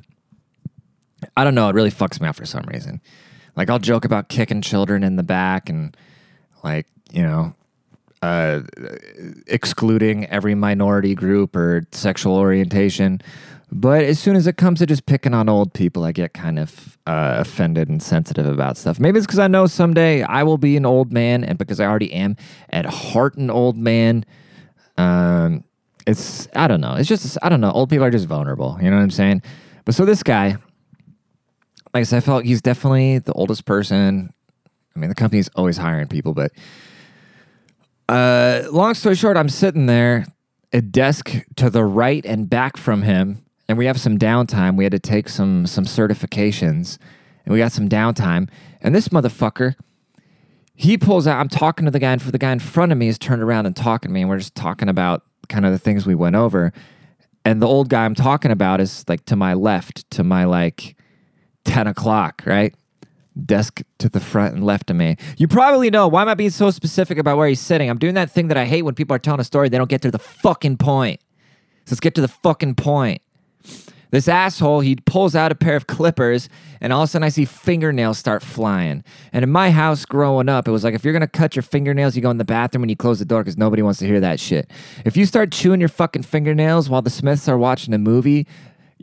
I 1.37 1.43
don't 1.43 1.55
know. 1.55 1.69
It 1.69 1.75
really 1.75 1.91
fucks 1.91 2.19
me 2.19 2.27
up 2.27 2.35
for 2.35 2.45
some 2.45 2.65
reason. 2.65 2.99
Like 3.55 3.69
I'll 3.69 3.79
joke 3.79 4.05
about 4.05 4.29
kicking 4.29 4.61
children 4.61 5.03
in 5.03 5.17
the 5.17 5.23
back 5.23 5.69
and 5.69 5.95
like 6.63 6.87
you 7.11 7.21
know 7.21 7.53
uh, 8.23 8.61
excluding 9.47 10.25
every 10.27 10.55
minority 10.55 11.13
group 11.13 11.57
or 11.57 11.85
sexual 11.91 12.37
orientation. 12.37 13.21
But 13.75 14.03
as 14.03 14.19
soon 14.19 14.35
as 14.35 14.45
it 14.45 14.55
comes 14.55 14.79
to 14.79 14.85
just 14.85 15.07
picking 15.07 15.33
on 15.33 15.49
old 15.49 15.73
people, 15.73 16.03
I 16.03 16.11
get 16.11 16.33
kind 16.33 16.59
of 16.59 16.95
uh, 17.07 17.37
offended 17.39 17.89
and 17.89 18.03
sensitive 18.03 18.45
about 18.45 18.77
stuff. 18.77 18.99
Maybe 18.99 19.17
it's 19.17 19.25
because 19.25 19.39
I 19.39 19.47
know 19.47 19.65
someday 19.65 20.21
I 20.21 20.43
will 20.43 20.59
be 20.59 20.77
an 20.77 20.85
old 20.85 21.11
man, 21.11 21.43
and 21.43 21.57
because 21.57 21.79
I 21.79 21.87
already 21.87 22.13
am 22.13 22.37
at 22.69 22.85
heart 22.85 23.35
an 23.35 23.49
old 23.49 23.75
man. 23.75 24.25
Um, 24.99 25.63
it's 26.05 26.47
I 26.55 26.67
don't 26.67 26.81
know. 26.81 26.93
It's 26.93 27.09
just 27.09 27.35
I 27.41 27.49
don't 27.49 27.61
know. 27.61 27.71
Old 27.71 27.89
people 27.89 28.05
are 28.05 28.11
just 28.11 28.27
vulnerable. 28.27 28.77
You 28.79 28.91
know 28.91 28.97
what 28.97 29.03
I'm 29.03 29.09
saying? 29.11 29.41
But 29.85 29.95
so 29.95 30.05
this 30.05 30.21
guy, 30.21 30.57
like 31.95 32.01
I 32.01 32.03
said, 32.03 32.17
I 32.17 32.19
felt 32.19 32.45
he's 32.45 32.61
definitely 32.61 33.17
the 33.17 33.33
oldest 33.33 33.65
person. 33.65 34.31
I 34.95 34.99
mean, 34.99 35.09
the 35.09 35.15
company's 35.15 35.49
always 35.55 35.77
hiring 35.77 36.07
people, 36.07 36.35
but 36.35 36.51
uh, 38.07 38.63
long 38.71 38.93
story 38.93 39.15
short, 39.15 39.35
I'm 39.35 39.49
sitting 39.49 39.87
there, 39.87 40.27
a 40.71 40.81
desk 40.81 41.33
to 41.55 41.71
the 41.71 41.83
right 41.83 42.23
and 42.23 42.47
back 42.47 42.77
from 42.77 43.01
him, 43.01 43.43
and 43.73 43.77
we 43.79 43.87
have 43.87 43.99
some 43.99 44.19
downtime. 44.19 44.77
We 44.77 44.85
had 44.85 44.91
to 44.91 44.99
take 44.99 45.27
some 45.27 45.65
some 45.65 45.85
certifications, 45.85 46.99
and 47.43 47.51
we 47.53 47.57
got 47.57 47.71
some 47.71 47.89
downtime. 47.89 48.47
And 48.81 48.93
this 48.93 49.07
motherfucker, 49.07 49.73
he 50.75 50.95
pulls 50.95 51.25
out. 51.25 51.39
I'm 51.39 51.49
talking 51.49 51.85
to 51.85 51.91
the 51.91 51.97
guy, 51.97 52.11
and 52.11 52.21
for 52.21 52.29
the 52.29 52.37
guy 52.37 52.51
in 52.51 52.59
front 52.59 52.91
of 52.91 52.99
me 52.99 53.07
is 53.07 53.17
turned 53.17 53.41
around 53.41 53.65
and 53.65 53.75
talking 53.75 54.09
to 54.09 54.13
me, 54.13 54.21
and 54.21 54.29
we're 54.29 54.37
just 54.37 54.53
talking 54.53 54.89
about 54.89 55.23
kind 55.49 55.65
of 55.65 55.71
the 55.71 55.79
things 55.79 56.05
we 56.05 56.13
went 56.13 56.35
over. 56.35 56.71
And 57.43 57.63
the 57.63 57.67
old 57.67 57.89
guy 57.89 58.05
I'm 58.05 58.13
talking 58.13 58.51
about 58.51 58.79
is 58.79 59.03
like 59.07 59.25
to 59.25 59.35
my 59.35 59.55
left, 59.55 60.07
to 60.11 60.23
my 60.23 60.43
like 60.43 60.95
10 61.65 61.87
o'clock, 61.87 62.43
right? 62.45 62.75
Desk 63.43 63.81
to 63.97 64.07
the 64.07 64.19
front 64.19 64.53
and 64.53 64.63
left 64.63 64.91
of 64.91 64.97
me. 64.97 65.17
You 65.37 65.47
probably 65.47 65.89
know 65.89 66.07
why 66.07 66.21
am 66.21 66.29
I 66.29 66.35
being 66.35 66.51
so 66.51 66.69
specific 66.69 67.17
about 67.17 67.37
where 67.37 67.47
he's 67.47 67.59
sitting? 67.59 67.89
I'm 67.89 67.97
doing 67.97 68.13
that 68.13 68.29
thing 68.29 68.49
that 68.49 68.57
I 68.57 68.65
hate 68.65 68.83
when 68.83 68.93
people 68.93 69.15
are 69.15 69.19
telling 69.19 69.41
a 69.41 69.43
story, 69.43 69.67
they 69.67 69.79
don't 69.79 69.89
get 69.89 70.03
to 70.03 70.11
the 70.11 70.19
fucking 70.19 70.77
point. 70.77 71.21
So 71.85 71.93
let's 71.93 71.99
get 72.01 72.13
to 72.15 72.21
the 72.21 72.27
fucking 72.27 72.75
point. 72.75 73.23
This 74.13 74.27
asshole, 74.27 74.81
he 74.81 74.95
pulls 74.95 75.35
out 75.35 75.51
a 75.51 75.55
pair 75.55 75.75
of 75.75 75.87
clippers, 75.87 76.47
and 76.79 76.93
all 76.93 77.01
of 77.01 77.05
a 77.05 77.11
sudden 77.11 77.23
I 77.23 77.29
see 77.29 77.45
fingernails 77.45 78.19
start 78.19 78.43
flying. 78.43 79.03
And 79.31 79.41
in 79.41 79.49
my 79.49 79.71
house 79.71 80.05
growing 80.05 80.49
up, 80.49 80.67
it 80.67 80.71
was 80.71 80.83
like 80.83 80.93
if 80.93 81.03
you're 81.03 81.13
gonna 81.13 81.27
cut 81.27 81.55
your 81.55 81.63
fingernails, 81.63 82.15
you 82.15 82.21
go 82.21 82.29
in 82.29 82.37
the 82.37 82.45
bathroom 82.45 82.83
and 82.83 82.91
you 82.91 82.95
close 82.95 83.17
the 83.17 83.25
door 83.25 83.41
because 83.41 83.57
nobody 83.57 83.81
wants 83.81 83.97
to 83.99 84.05
hear 84.05 84.19
that 84.19 84.39
shit. 84.39 84.69
If 85.03 85.17
you 85.17 85.25
start 85.25 85.51
chewing 85.51 85.79
your 85.79 85.89
fucking 85.89 86.21
fingernails 86.21 86.91
while 86.91 87.01
the 87.01 87.09
Smiths 87.09 87.49
are 87.49 87.57
watching 87.57 87.91
a 87.91 87.97
movie, 87.97 88.45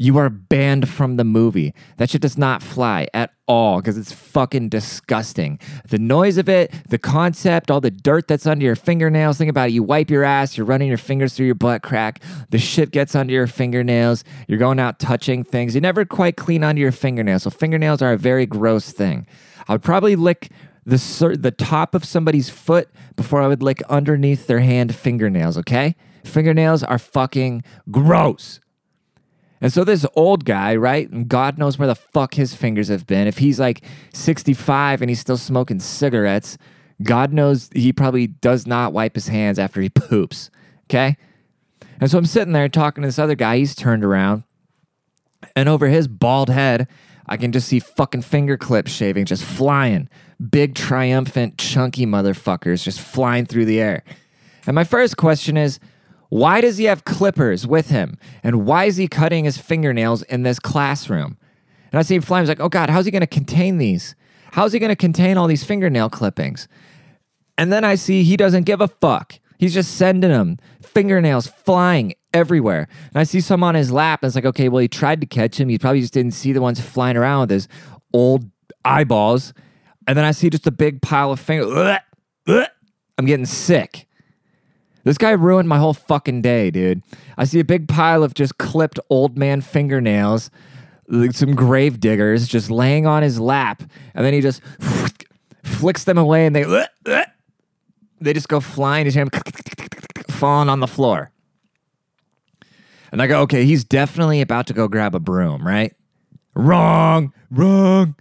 you 0.00 0.16
are 0.16 0.30
banned 0.30 0.88
from 0.88 1.16
the 1.16 1.24
movie. 1.24 1.74
That 1.98 2.08
shit 2.08 2.22
does 2.22 2.38
not 2.38 2.62
fly 2.62 3.06
at 3.12 3.34
all 3.46 3.80
because 3.80 3.98
it's 3.98 4.12
fucking 4.12 4.70
disgusting. 4.70 5.58
The 5.90 5.98
noise 5.98 6.38
of 6.38 6.48
it, 6.48 6.72
the 6.88 6.96
concept, 6.96 7.70
all 7.70 7.82
the 7.82 7.90
dirt 7.90 8.26
that's 8.26 8.46
under 8.46 8.64
your 8.64 8.76
fingernails. 8.76 9.36
Think 9.36 9.50
about 9.50 9.68
it. 9.68 9.72
You 9.72 9.82
wipe 9.82 10.08
your 10.08 10.24
ass, 10.24 10.56
you're 10.56 10.64
running 10.64 10.88
your 10.88 10.96
fingers 10.96 11.34
through 11.34 11.44
your 11.44 11.54
butt 11.54 11.82
crack. 11.82 12.22
The 12.48 12.56
shit 12.58 12.92
gets 12.92 13.14
under 13.14 13.34
your 13.34 13.46
fingernails. 13.46 14.24
You're 14.48 14.58
going 14.58 14.80
out 14.80 14.98
touching 14.98 15.44
things. 15.44 15.74
You 15.74 15.82
never 15.82 16.06
quite 16.06 16.38
clean 16.38 16.64
under 16.64 16.80
your 16.80 16.92
fingernails. 16.92 17.42
So 17.42 17.50
fingernails 17.50 18.00
are 18.00 18.14
a 18.14 18.18
very 18.18 18.46
gross 18.46 18.92
thing. 18.92 19.26
I 19.68 19.72
would 19.72 19.82
probably 19.82 20.16
lick 20.16 20.50
the 20.86 21.36
the 21.38 21.50
top 21.50 21.94
of 21.94 22.06
somebody's 22.06 22.48
foot 22.48 22.88
before 23.16 23.42
I 23.42 23.48
would 23.48 23.62
lick 23.62 23.82
underneath 23.90 24.46
their 24.46 24.60
hand 24.60 24.94
fingernails, 24.94 25.58
okay? 25.58 25.94
Fingernails 26.24 26.82
are 26.82 26.98
fucking 26.98 27.64
gross. 27.90 28.60
And 29.60 29.72
so 29.72 29.84
this 29.84 30.06
old 30.14 30.44
guy, 30.44 30.74
right? 30.74 31.08
And 31.10 31.28
God 31.28 31.58
knows 31.58 31.78
where 31.78 31.88
the 31.88 31.94
fuck 31.94 32.34
his 32.34 32.54
fingers 32.54 32.88
have 32.88 33.06
been. 33.06 33.26
If 33.26 33.38
he's 33.38 33.60
like 33.60 33.84
65 34.14 35.02
and 35.02 35.10
he's 35.10 35.20
still 35.20 35.36
smoking 35.36 35.80
cigarettes, 35.80 36.56
God 37.02 37.32
knows 37.32 37.68
he 37.74 37.92
probably 37.92 38.26
does 38.26 38.66
not 38.66 38.92
wipe 38.92 39.14
his 39.14 39.28
hands 39.28 39.58
after 39.58 39.80
he 39.80 39.88
poops. 39.88 40.50
Okay. 40.84 41.16
And 42.00 42.10
so 42.10 42.16
I'm 42.16 42.26
sitting 42.26 42.52
there 42.52 42.68
talking 42.68 43.02
to 43.02 43.08
this 43.08 43.18
other 43.18 43.34
guy. 43.34 43.58
He's 43.58 43.74
turned 43.74 44.04
around, 44.04 44.44
and 45.54 45.68
over 45.68 45.88
his 45.88 46.08
bald 46.08 46.48
head, 46.48 46.88
I 47.26 47.36
can 47.36 47.52
just 47.52 47.68
see 47.68 47.78
fucking 47.78 48.22
finger 48.22 48.56
clips 48.56 48.90
shaving 48.90 49.26
just 49.26 49.44
flying. 49.44 50.08
Big, 50.50 50.74
triumphant, 50.74 51.58
chunky 51.58 52.06
motherfuckers 52.06 52.82
just 52.82 53.00
flying 53.00 53.44
through 53.44 53.66
the 53.66 53.80
air. 53.80 54.02
And 54.66 54.74
my 54.74 54.84
first 54.84 55.18
question 55.18 55.56
is 55.56 55.78
why 56.30 56.60
does 56.60 56.78
he 56.78 56.84
have 56.84 57.04
clippers 57.04 57.66
with 57.66 57.90
him? 57.90 58.16
And 58.42 58.64
why 58.64 58.84
is 58.84 58.96
he 58.96 59.08
cutting 59.08 59.44
his 59.44 59.58
fingernails 59.58 60.22
in 60.22 60.42
this 60.42 60.58
classroom? 60.58 61.36
And 61.92 61.98
I 61.98 62.02
see 62.02 62.18
was 62.18 62.30
like, 62.30 62.60
oh 62.60 62.68
God, 62.68 62.88
how's 62.88 63.04
he 63.04 63.10
going 63.10 63.20
to 63.20 63.26
contain 63.26 63.78
these? 63.78 64.14
How's 64.52 64.72
he 64.72 64.78
going 64.78 64.90
to 64.90 64.96
contain 64.96 65.36
all 65.36 65.48
these 65.48 65.64
fingernail 65.64 66.08
clippings? 66.08 66.68
And 67.58 67.72
then 67.72 67.84
I 67.84 67.96
see 67.96 68.22
he 68.22 68.36
doesn't 68.36 68.62
give 68.62 68.80
a 68.80 68.88
fuck. 68.88 69.38
He's 69.58 69.74
just 69.74 69.96
sending 69.96 70.30
them 70.30 70.58
fingernails 70.80 71.48
flying 71.48 72.14
everywhere. 72.32 72.88
And 73.08 73.20
I 73.20 73.24
see 73.24 73.40
some 73.40 73.62
on 73.62 73.74
his 73.74 73.90
lap. 73.90 74.22
And 74.22 74.28
it's 74.28 74.36
like, 74.36 74.46
okay, 74.46 74.68
well, 74.68 74.80
he 74.80 74.88
tried 74.88 75.20
to 75.20 75.26
catch 75.26 75.58
him. 75.58 75.68
He 75.68 75.78
probably 75.78 76.00
just 76.00 76.14
didn't 76.14 76.32
see 76.32 76.52
the 76.52 76.62
ones 76.62 76.80
flying 76.80 77.16
around 77.16 77.40
with 77.40 77.50
his 77.50 77.68
old 78.14 78.48
eyeballs. 78.84 79.52
And 80.06 80.16
then 80.16 80.24
I 80.24 80.30
see 80.30 80.48
just 80.48 80.66
a 80.66 80.70
big 80.70 81.02
pile 81.02 81.32
of 81.32 81.40
fingers. 81.40 81.98
I'm 83.18 83.26
getting 83.26 83.46
sick. 83.46 84.06
This 85.10 85.18
guy 85.18 85.32
ruined 85.32 85.68
my 85.68 85.78
whole 85.78 85.92
fucking 85.92 86.40
day, 86.40 86.70
dude. 86.70 87.02
I 87.36 87.42
see 87.42 87.58
a 87.58 87.64
big 87.64 87.88
pile 87.88 88.22
of 88.22 88.32
just 88.32 88.58
clipped 88.58 89.00
old 89.10 89.36
man 89.36 89.60
fingernails, 89.60 90.52
some 91.32 91.56
grave 91.56 91.98
diggers 91.98 92.46
just 92.46 92.70
laying 92.70 93.08
on 93.08 93.24
his 93.24 93.40
lap. 93.40 93.82
And 94.14 94.24
then 94.24 94.32
he 94.32 94.40
just 94.40 94.62
flicks 95.64 96.04
them 96.04 96.16
away 96.16 96.46
and 96.46 96.54
they 96.54 96.62
they 98.20 98.32
just 98.32 98.48
go 98.48 98.60
flying 98.60 99.04
to 99.06 99.10
him, 99.10 99.30
falling 100.30 100.68
on 100.68 100.78
the 100.78 100.86
floor. 100.86 101.32
And 103.10 103.20
I 103.20 103.26
go, 103.26 103.40
okay, 103.40 103.64
he's 103.64 103.82
definitely 103.82 104.40
about 104.40 104.68
to 104.68 104.72
go 104.72 104.86
grab 104.86 105.16
a 105.16 105.18
broom, 105.18 105.66
right? 105.66 105.92
Wrong, 106.54 107.32
wrong. 107.50 108.14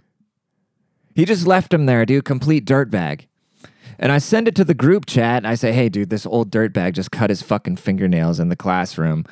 He 1.14 1.24
just 1.24 1.46
left 1.46 1.72
him 1.72 1.86
there, 1.86 2.04
dude, 2.04 2.24
complete 2.24 2.64
dirtbag. 2.64 3.26
And 4.00 4.10
I 4.10 4.18
send 4.18 4.48
it 4.48 4.56
to 4.56 4.64
the 4.64 4.74
group 4.74 5.06
chat. 5.06 5.36
And 5.36 5.46
I 5.46 5.54
say, 5.54 5.72
hey, 5.72 5.88
dude, 5.88 6.10
this 6.10 6.26
old 6.26 6.50
dirtbag 6.50 6.94
just 6.94 7.12
cut 7.12 7.30
his 7.30 7.42
fucking 7.42 7.76
fingernails 7.76 8.40
in 8.40 8.48
the 8.48 8.56
classroom. 8.56 9.24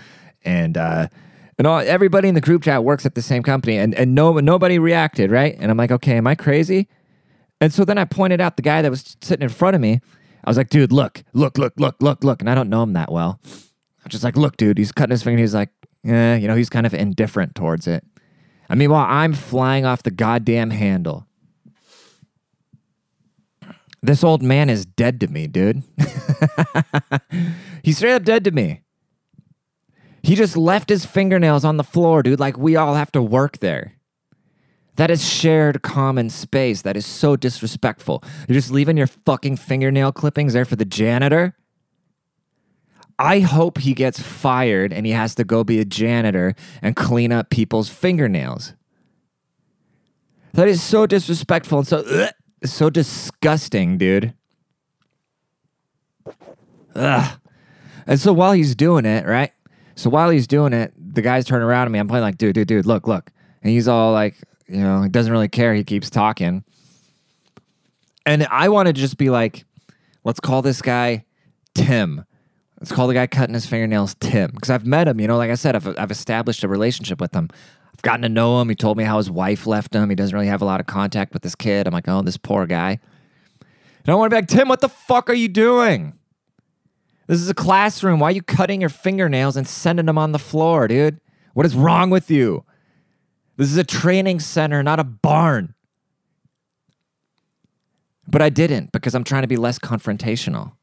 And, 0.45 0.77
uh, 0.77 1.09
and 1.57 1.67
all, 1.67 1.81
everybody 1.81 2.29
in 2.29 2.35
the 2.35 2.41
group 2.41 2.63
chat 2.63 2.85
works 2.85 3.05
at 3.05 3.17
the 3.17 3.23
same 3.23 3.43
company, 3.43 3.79
and, 3.79 3.93
and 3.97 4.15
no, 4.15 4.35
nobody 4.35 4.79
reacted, 4.79 5.33
right? 5.33 5.57
And 5.59 5.71
I'm 5.71 5.77
like, 5.77 5.91
okay, 5.91 6.17
am 6.17 6.27
I 6.27 6.37
crazy? 6.37 6.87
And 7.61 7.73
so 7.73 7.85
then 7.85 7.99
I 7.99 8.05
pointed 8.05 8.41
out 8.41 8.57
the 8.57 8.63
guy 8.63 8.83
that 8.83 8.91
was 8.91 9.17
sitting 9.21 9.43
in 9.43 9.49
front 9.49 9.75
of 9.75 9.81
me. 9.81 10.01
I 10.45 10.51
was 10.51 10.57
like, 10.57 10.69
dude, 10.69 10.93
look, 10.93 11.25
look, 11.33 11.59
look, 11.59 11.73
look, 11.77 11.97
look, 12.01 12.23
look. 12.23 12.41
And 12.41 12.49
I 12.49 12.55
don't 12.55 12.71
know 12.71 12.85
him 12.85 12.93
that 12.93 13.11
well. 13.11 13.41
I'm 14.05 14.09
just 14.09 14.23
like, 14.23 14.37
look, 14.37 14.57
dude, 14.57 14.79
he's 14.79 14.93
cutting 14.93 15.11
his 15.11 15.25
finger. 15.25 15.41
He's 15.41 15.55
like, 15.55 15.71
yeah, 16.05 16.37
you 16.37 16.47
know, 16.47 16.55
he's 16.55 16.71
kind 16.71 16.87
of 16.87 16.95
indifferent 16.95 17.57
towards 17.57 17.89
it. 17.89 18.05
I 18.71 18.77
mean, 18.77 18.91
while 18.91 19.07
I'm 19.09 19.33
flying 19.33 19.85
off 19.85 20.05
the 20.05 20.13
goddamn 20.13 20.71
handle, 20.71 21.27
this 24.03 24.23
old 24.23 24.43
man 24.43 24.71
is 24.71 24.87
dead 24.87 25.21
to 25.21 25.29
me, 25.29 25.47
dude. 25.47 25.83
he's 27.83 27.99
straight 27.99 28.15
up 28.15 28.25
dead 28.25 28.45
to 28.45 28.51
me. 28.51 28.83
He 30.23 30.35
just 30.35 30.57
left 30.57 30.89
his 30.89 31.05
fingernails 31.05 31.65
on 31.65 31.77
the 31.77 31.85
floor, 31.85 32.23
dude, 32.23 32.41
like 32.41 32.59
we 32.59 32.77
all 32.77 32.95
have 32.95 33.13
to 33.13 33.23
work 33.23 33.59
there. 33.59 33.95
That 34.97 35.11
is 35.11 35.25
shared 35.25 35.83
common 35.83 36.29
space. 36.29 36.83
That 36.83 36.97
is 36.97 37.07
so 37.07 37.37
disrespectful. 37.37 38.23
You're 38.49 38.55
just 38.57 38.73
leaving 38.73 38.97
your 38.97 39.07
fucking 39.07 39.57
fingernail 39.57 40.13
clippings 40.13 40.55
there 40.55 40.65
for 40.65 40.75
the 40.75 40.85
janitor. 40.85 41.57
I 43.17 43.41
hope 43.41 43.79
he 43.79 43.95
gets 43.95 44.21
fired 44.21 44.93
and 44.93 45.07
he 45.07 45.13
has 45.13 45.35
to 45.37 45.45
go 45.45 45.65
be 45.65 45.81
a 45.81 45.85
janitor 45.85 46.55
and 46.83 46.95
clean 46.95 47.33
up 47.33 47.51
people's 47.51 47.89
fingernails. 47.89 48.75
That 50.53 50.69
is 50.69 50.83
so 50.83 51.07
disrespectful 51.07 51.79
and 51.79 51.87
so 51.87 51.99
ugh, 51.99 52.33
so 52.65 52.91
disgusting, 52.91 53.99
dude. 53.99 54.35
Ugh. 56.95 57.41
And 58.07 58.19
so 58.19 58.33
while 58.33 58.53
he's 58.53 58.75
doing 58.75 59.05
it, 59.05 59.27
right? 59.27 59.53
So 59.95 60.11
while 60.11 60.31
he's 60.31 60.47
doing 60.47 60.73
it, 60.73 60.93
the 60.97 61.23
guys 61.23 61.45
turn 61.45 61.63
around 61.63 61.87
at 61.87 61.91
me. 61.91 61.99
I'm 61.99 62.09
playing 62.09 62.23
like, 62.23 62.39
dude, 62.39 62.55
dude, 62.55 62.69
dude, 62.69 62.87
look, 62.87 63.07
look. 63.07 63.31
And 63.63 63.73
he's 63.73 63.89
all 63.89 64.13
like, 64.13 64.37
you 64.67 64.81
know, 64.81 65.03
he 65.03 65.09
doesn't 65.09 65.33
really 65.33 65.49
care. 65.49 65.75
He 65.75 65.85
keeps 65.85 66.09
talking. 66.11 66.65
And 68.25 68.47
I 68.51 68.69
want 68.69 68.87
to 68.87 68.93
just 68.93 69.19
be 69.19 69.31
like, 69.31 69.65
let's 70.25 70.41
call 70.41 70.63
this 70.63 70.83
guy 70.83 71.25
Tim. 71.75 72.25
Let's 72.81 72.93
call 72.93 73.09
the 73.09 73.15
guy 73.15 73.27
cutting 73.27 73.55
his 73.55 73.67
fingernails 73.67 74.15
Tim. 74.21 74.51
Because 74.53 74.71
I've 74.71 74.87
met 74.87 75.09
him, 75.09 75.21
you 75.21 75.27
know, 75.27 75.37
like 75.37 75.51
I 75.51 75.55
said, 75.55 75.75
I've, 75.75 75.99
I've 75.99 76.11
established 76.11 76.63
a 76.63 76.69
relationship 76.69 77.21
with 77.21 77.35
him. 77.35 77.49
I've 77.99 78.03
gotten 78.03 78.23
to 78.23 78.29
know 78.29 78.61
him. 78.61 78.69
He 78.69 78.77
told 78.77 78.97
me 78.97 79.03
how 79.03 79.17
his 79.17 79.29
wife 79.29 79.67
left 79.67 79.93
him. 79.93 80.09
He 80.09 80.15
doesn't 80.15 80.33
really 80.33 80.47
have 80.47 80.63
a 80.63 80.65
lot 80.65 80.79
of 80.79 80.87
contact 80.87 81.33
with 81.33 81.43
this 81.43 81.57
kid. 81.57 81.89
I'm 81.89 81.93
like, 81.93 82.07
oh, 82.07 82.23
this 82.23 82.37
poor 82.37 82.65
guy. 82.65 83.01
And 83.61 84.13
I 84.13 84.15
want 84.15 84.31
to 84.31 84.37
be 84.37 84.41
like, 84.41 84.49
Tim, 84.49 84.69
what 84.69 84.81
the 84.81 84.89
fuck 84.89 85.29
are 85.29 85.35
you 85.35 85.49
doing? 85.49 86.13
This 87.27 87.41
is 87.41 87.49
a 87.49 87.55
classroom. 87.55 88.21
Why 88.21 88.29
are 88.29 88.33
you 88.33 88.43
cutting 88.43 88.81
your 88.81 88.89
fingernails 88.89 89.57
and 89.57 89.67
sending 89.67 90.07
them 90.07 90.17
on 90.17 90.31
the 90.31 90.39
floor, 90.39 90.87
dude? 90.87 91.21
What 91.55 91.67
is 91.67 91.75
wrong 91.75 92.09
with 92.09 92.31
you? 92.31 92.65
This 93.57 93.69
is 93.69 93.77
a 93.77 93.85
training 93.85 94.39
center, 94.39 94.81
not 94.85 95.01
a 95.01 95.05
barn. 95.05 95.75
But 98.29 98.43
I 98.43 98.49
didn't 98.49 98.93
because 98.93 99.17
I'm 99.17 99.25
trying 99.25 99.43
to 99.43 99.49
be 99.49 99.57
less 99.57 99.81
confrontational. 99.81 100.75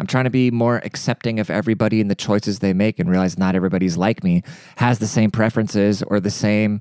I'm 0.00 0.06
trying 0.06 0.24
to 0.24 0.30
be 0.30 0.50
more 0.50 0.78
accepting 0.82 1.38
of 1.38 1.50
everybody 1.50 2.00
and 2.00 2.10
the 2.10 2.14
choices 2.14 2.60
they 2.60 2.72
make 2.72 2.98
and 2.98 3.10
realize 3.10 3.36
not 3.36 3.54
everybody's 3.54 3.98
like 3.98 4.24
me, 4.24 4.42
has 4.76 4.98
the 4.98 5.06
same 5.06 5.30
preferences 5.30 6.02
or 6.02 6.20
the 6.20 6.30
same 6.30 6.80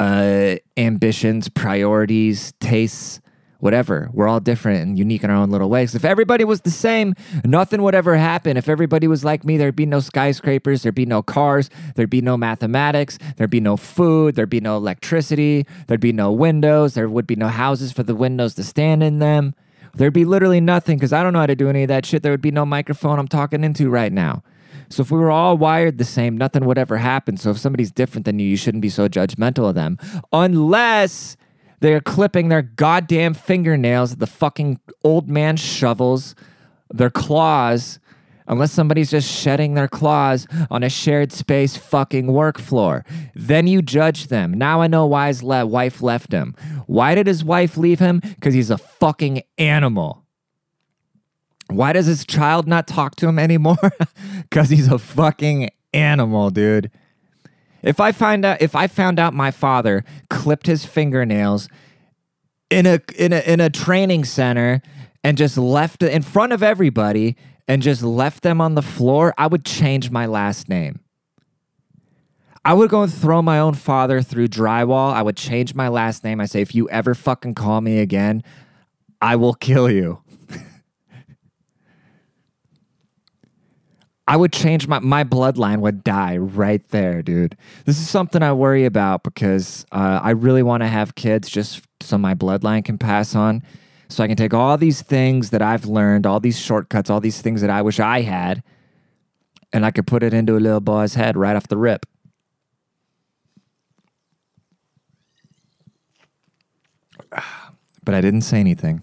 uh, 0.00 0.56
ambitions, 0.76 1.48
priorities, 1.48 2.52
tastes, 2.58 3.20
whatever. 3.60 4.10
We're 4.12 4.26
all 4.26 4.40
different 4.40 4.82
and 4.82 4.98
unique 4.98 5.22
in 5.22 5.30
our 5.30 5.36
own 5.36 5.50
little 5.50 5.70
ways. 5.70 5.94
If 5.94 6.04
everybody 6.04 6.42
was 6.42 6.62
the 6.62 6.72
same, 6.72 7.14
nothing 7.44 7.80
would 7.80 7.94
ever 7.94 8.16
happen. 8.16 8.56
If 8.56 8.68
everybody 8.68 9.06
was 9.06 9.24
like 9.24 9.44
me, 9.44 9.56
there'd 9.56 9.76
be 9.76 9.86
no 9.86 10.00
skyscrapers, 10.00 10.82
there'd 10.82 10.96
be 10.96 11.06
no 11.06 11.22
cars, 11.22 11.70
there'd 11.94 12.10
be 12.10 12.22
no 12.22 12.36
mathematics, 12.36 13.20
there'd 13.36 13.50
be 13.50 13.60
no 13.60 13.76
food, 13.76 14.34
there'd 14.34 14.50
be 14.50 14.60
no 14.60 14.76
electricity, 14.76 15.64
there'd 15.86 16.00
be 16.00 16.12
no 16.12 16.32
windows, 16.32 16.94
there 16.94 17.08
would 17.08 17.28
be 17.28 17.36
no 17.36 17.46
houses 17.46 17.92
for 17.92 18.02
the 18.02 18.16
windows 18.16 18.54
to 18.56 18.64
stand 18.64 19.04
in 19.04 19.20
them. 19.20 19.54
There'd 19.94 20.12
be 20.12 20.24
literally 20.24 20.60
nothing 20.60 20.96
because 20.96 21.12
I 21.12 21.22
don't 21.22 21.32
know 21.32 21.40
how 21.40 21.46
to 21.46 21.54
do 21.54 21.68
any 21.68 21.82
of 21.82 21.88
that 21.88 22.06
shit. 22.06 22.22
There 22.22 22.32
would 22.32 22.40
be 22.40 22.50
no 22.50 22.64
microphone 22.64 23.18
I'm 23.18 23.28
talking 23.28 23.62
into 23.62 23.90
right 23.90 24.12
now. 24.12 24.42
So 24.88 25.02
if 25.02 25.10
we 25.10 25.18
were 25.18 25.30
all 25.30 25.56
wired 25.56 25.98
the 25.98 26.04
same, 26.04 26.36
nothing 26.36 26.64
would 26.64 26.78
ever 26.78 26.98
happen. 26.98 27.36
So 27.36 27.50
if 27.50 27.58
somebody's 27.58 27.90
different 27.90 28.24
than 28.24 28.38
you, 28.38 28.46
you 28.46 28.56
shouldn't 28.56 28.82
be 28.82 28.90
so 28.90 29.08
judgmental 29.08 29.68
of 29.68 29.74
them. 29.74 29.98
Unless 30.32 31.36
they're 31.80 32.00
clipping 32.00 32.48
their 32.48 32.62
goddamn 32.62 33.34
fingernails, 33.34 34.12
at 34.12 34.18
the 34.18 34.26
fucking 34.26 34.80
old 35.02 35.28
man 35.28 35.56
shovels, 35.56 36.34
their 36.90 37.10
claws, 37.10 37.98
unless 38.52 38.72
somebody's 38.72 39.10
just 39.10 39.30
shedding 39.30 39.74
their 39.74 39.88
claws 39.88 40.46
on 40.70 40.82
a 40.82 40.88
shared 40.88 41.32
space 41.32 41.76
fucking 41.76 42.28
work 42.28 42.58
floor. 42.58 43.04
Then 43.34 43.66
you 43.66 43.82
judge 43.82 44.28
them. 44.28 44.52
Now 44.52 44.80
I 44.80 44.86
know 44.86 45.06
why 45.06 45.28
his 45.28 45.42
le- 45.42 45.66
wife 45.66 46.02
left 46.02 46.32
him. 46.32 46.54
Why 46.86 47.14
did 47.14 47.26
his 47.26 47.44
wife 47.44 47.76
leave 47.76 47.98
him? 47.98 48.20
Because 48.20 48.54
he's 48.54 48.70
a 48.70 48.78
fucking 48.78 49.42
animal. 49.58 50.24
Why 51.68 51.92
does 51.92 52.06
his 52.06 52.24
child 52.24 52.68
not 52.68 52.86
talk 52.86 53.16
to 53.16 53.28
him 53.28 53.38
anymore? 53.38 53.76
Because 54.50 54.68
he's 54.68 54.88
a 54.88 54.98
fucking 54.98 55.70
animal, 55.94 56.50
dude. 56.50 56.90
If 57.82 58.00
I 58.00 58.12
find 58.12 58.44
out 58.44 58.60
if 58.60 58.76
I 58.76 58.86
found 58.86 59.18
out 59.18 59.32
my 59.32 59.50
father 59.50 60.04
clipped 60.28 60.66
his 60.66 60.84
fingernails 60.84 61.68
in 62.70 62.86
a 62.86 63.00
in 63.16 63.32
a 63.32 63.40
in 63.40 63.60
a 63.60 63.70
training 63.70 64.24
center 64.24 64.82
and 65.24 65.38
just 65.38 65.56
left 65.56 66.02
in 66.02 66.22
front 66.22 66.52
of 66.52 66.62
everybody 66.62 67.36
and 67.68 67.82
just 67.82 68.02
left 68.02 68.42
them 68.42 68.60
on 68.60 68.74
the 68.74 68.82
floor, 68.82 69.34
I 69.38 69.46
would 69.46 69.64
change 69.64 70.10
my 70.10 70.26
last 70.26 70.68
name. 70.68 71.00
I 72.64 72.74
would 72.74 72.90
go 72.90 73.02
and 73.02 73.12
throw 73.12 73.42
my 73.42 73.58
own 73.58 73.74
father 73.74 74.22
through 74.22 74.46
drywall. 74.48 75.12
I 75.12 75.22
would 75.22 75.36
change 75.36 75.74
my 75.74 75.88
last 75.88 76.22
name. 76.22 76.40
I 76.40 76.46
say, 76.46 76.60
if 76.60 76.74
you 76.74 76.88
ever 76.90 77.14
fucking 77.14 77.54
call 77.54 77.80
me 77.80 77.98
again, 77.98 78.44
I 79.20 79.34
will 79.36 79.54
kill 79.54 79.90
you. 79.90 80.22
I 84.28 84.36
would 84.36 84.52
change 84.52 84.86
my 84.86 85.00
my 85.00 85.24
bloodline 85.24 85.80
would 85.80 86.04
die 86.04 86.36
right 86.36 86.86
there, 86.88 87.20
dude. 87.22 87.56
This 87.84 87.98
is 87.98 88.08
something 88.08 88.42
I 88.42 88.52
worry 88.52 88.84
about 88.84 89.24
because 89.24 89.84
uh, 89.90 90.20
I 90.22 90.30
really 90.30 90.62
want 90.62 90.84
to 90.84 90.88
have 90.88 91.16
kids 91.16 91.50
just 91.50 91.82
so 92.00 92.16
my 92.16 92.34
bloodline 92.34 92.84
can 92.84 92.96
pass 92.96 93.34
on, 93.34 93.62
so 94.12 94.22
I 94.22 94.26
can 94.26 94.36
take 94.36 94.54
all 94.54 94.76
these 94.76 95.02
things 95.02 95.50
that 95.50 95.62
I've 95.62 95.86
learned, 95.86 96.26
all 96.26 96.40
these 96.40 96.58
shortcuts, 96.58 97.08
all 97.08 97.20
these 97.20 97.40
things 97.40 97.60
that 97.62 97.70
I 97.70 97.82
wish 97.82 97.98
I 97.98 98.20
had, 98.20 98.62
and 99.72 99.86
I 99.86 99.90
could 99.90 100.06
put 100.06 100.22
it 100.22 100.34
into 100.34 100.56
a 100.56 100.60
little 100.60 100.80
boy's 100.80 101.14
head 101.14 101.36
right 101.36 101.56
off 101.56 101.68
the 101.68 101.78
rip. 101.78 102.06
But 108.04 108.16
I 108.16 108.20
didn't 108.20 108.40
say 108.40 108.58
anything. 108.58 109.02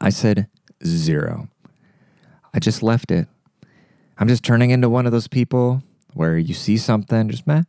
I 0.00 0.10
said 0.10 0.46
zero. 0.86 1.48
I 2.54 2.60
just 2.60 2.84
left 2.84 3.10
it. 3.10 3.26
I'm 4.16 4.28
just 4.28 4.44
turning 4.44 4.70
into 4.70 4.88
one 4.88 5.06
of 5.06 5.12
those 5.12 5.26
people 5.26 5.82
where 6.14 6.38
you 6.38 6.54
see 6.54 6.76
something, 6.76 7.28
just 7.28 7.44
meh. 7.44 7.62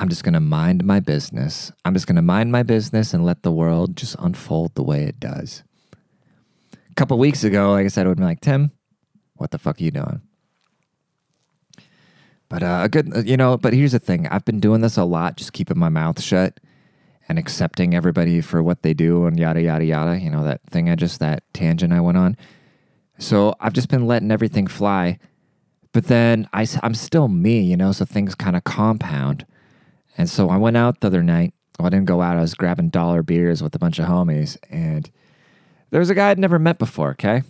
I'm 0.00 0.08
just 0.08 0.24
going 0.24 0.32
to 0.32 0.40
mind 0.40 0.82
my 0.82 0.98
business. 0.98 1.72
I'm 1.84 1.92
just 1.92 2.06
going 2.06 2.16
to 2.16 2.22
mind 2.22 2.50
my 2.50 2.62
business 2.62 3.12
and 3.12 3.22
let 3.22 3.42
the 3.42 3.52
world 3.52 3.98
just 3.98 4.16
unfold 4.18 4.74
the 4.74 4.82
way 4.82 5.04
it 5.04 5.20
does. 5.20 5.62
A 6.72 6.94
couple 6.94 7.18
weeks 7.18 7.44
ago, 7.44 7.72
like 7.72 7.84
I 7.84 7.88
said, 7.88 8.06
I 8.06 8.08
would 8.08 8.16
be 8.16 8.24
like, 8.24 8.40
Tim, 8.40 8.70
what 9.34 9.50
the 9.50 9.58
fuck 9.58 9.78
are 9.78 9.84
you 9.84 9.90
doing? 9.90 10.22
But 12.48 12.62
uh, 12.62 12.80
a 12.84 12.88
good, 12.88 13.28
you 13.28 13.36
know, 13.36 13.58
but 13.58 13.74
here's 13.74 13.92
the 13.92 13.98
thing 13.98 14.26
I've 14.28 14.46
been 14.46 14.58
doing 14.58 14.80
this 14.80 14.96
a 14.96 15.04
lot, 15.04 15.36
just 15.36 15.52
keeping 15.52 15.78
my 15.78 15.90
mouth 15.90 16.18
shut 16.18 16.60
and 17.28 17.38
accepting 17.38 17.94
everybody 17.94 18.40
for 18.40 18.62
what 18.62 18.80
they 18.80 18.94
do 18.94 19.26
and 19.26 19.38
yada, 19.38 19.60
yada, 19.60 19.84
yada. 19.84 20.18
You 20.18 20.30
know, 20.30 20.44
that 20.44 20.62
thing 20.70 20.88
I 20.88 20.94
just, 20.94 21.20
that 21.20 21.44
tangent 21.52 21.92
I 21.92 22.00
went 22.00 22.16
on. 22.16 22.38
So 23.18 23.54
I've 23.60 23.74
just 23.74 23.90
been 23.90 24.06
letting 24.06 24.30
everything 24.30 24.66
fly. 24.66 25.18
But 25.92 26.06
then 26.06 26.48
I, 26.54 26.66
I'm 26.82 26.94
still 26.94 27.28
me, 27.28 27.60
you 27.60 27.76
know, 27.76 27.92
so 27.92 28.06
things 28.06 28.34
kind 28.34 28.56
of 28.56 28.64
compound. 28.64 29.44
And 30.20 30.28
so 30.28 30.50
I 30.50 30.58
went 30.58 30.76
out 30.76 31.00
the 31.00 31.06
other 31.06 31.22
night. 31.22 31.54
Well, 31.78 31.86
I 31.86 31.88
didn't 31.88 32.04
go 32.04 32.20
out. 32.20 32.36
I 32.36 32.42
was 32.42 32.52
grabbing 32.52 32.90
dollar 32.90 33.22
beers 33.22 33.62
with 33.62 33.74
a 33.74 33.78
bunch 33.78 33.98
of 33.98 34.04
homies. 34.04 34.58
And 34.68 35.10
there 35.88 35.98
was 35.98 36.10
a 36.10 36.14
guy 36.14 36.28
I'd 36.28 36.38
never 36.38 36.58
met 36.58 36.78
before, 36.78 37.12
okay? 37.12 37.42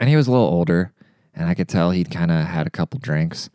And 0.00 0.10
he 0.10 0.16
was 0.16 0.26
a 0.26 0.32
little 0.32 0.48
older. 0.48 0.92
And 1.32 1.48
I 1.48 1.54
could 1.54 1.68
tell 1.68 1.92
he'd 1.92 2.10
kind 2.10 2.32
of 2.32 2.44
had 2.44 2.66
a 2.66 2.70
couple 2.70 2.98
drinks. 2.98 3.50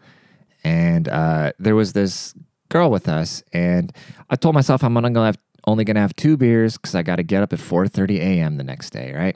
And 0.64 1.10
uh, 1.10 1.52
there 1.60 1.76
was 1.76 1.92
this 1.92 2.34
girl 2.70 2.90
with 2.90 3.10
us. 3.10 3.44
And 3.52 3.94
I 4.30 4.38
told 4.38 4.56
myself 4.56 4.82
I'm 4.82 4.94
gonna 4.94 5.26
have, 5.26 5.38
only 5.68 5.84
going 5.84 5.96
to 5.96 6.02
have 6.02 6.16
two 6.16 6.38
beers 6.38 6.78
because 6.78 6.96
I 6.96 7.04
got 7.04 7.18
to 7.18 7.24
get 7.24 7.44
up 7.44 7.52
at 7.52 7.60
4.30 7.60 8.18
a.m. 8.18 8.56
the 8.56 8.64
next 8.64 8.92
day, 8.92 9.14
right? 9.14 9.36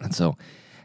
And 0.00 0.12
so 0.12 0.34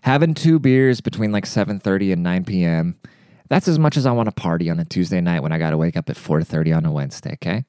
having 0.02 0.36
two 0.36 0.60
beers 0.60 1.02
between 1.02 1.32
like 1.32 1.46
7.30 1.46 2.14
and 2.14 2.22
9 2.22 2.46
p.m., 2.46 3.00
that's 3.48 3.68
as 3.68 3.78
much 3.78 3.98
as 3.98 4.06
I 4.06 4.12
want 4.12 4.28
to 4.28 4.32
party 4.32 4.70
on 4.70 4.80
a 4.80 4.86
Tuesday 4.86 5.22
night 5.22 5.42
when 5.42 5.52
I 5.52 5.58
got 5.58 5.72
to 5.72 5.78
wake 5.78 5.96
up 5.96 6.10
at 6.10 6.16
4.30 6.16 6.78
on 6.78 6.86
a 6.86 6.92
Wednesday, 6.92 7.34
okay? 7.34 7.66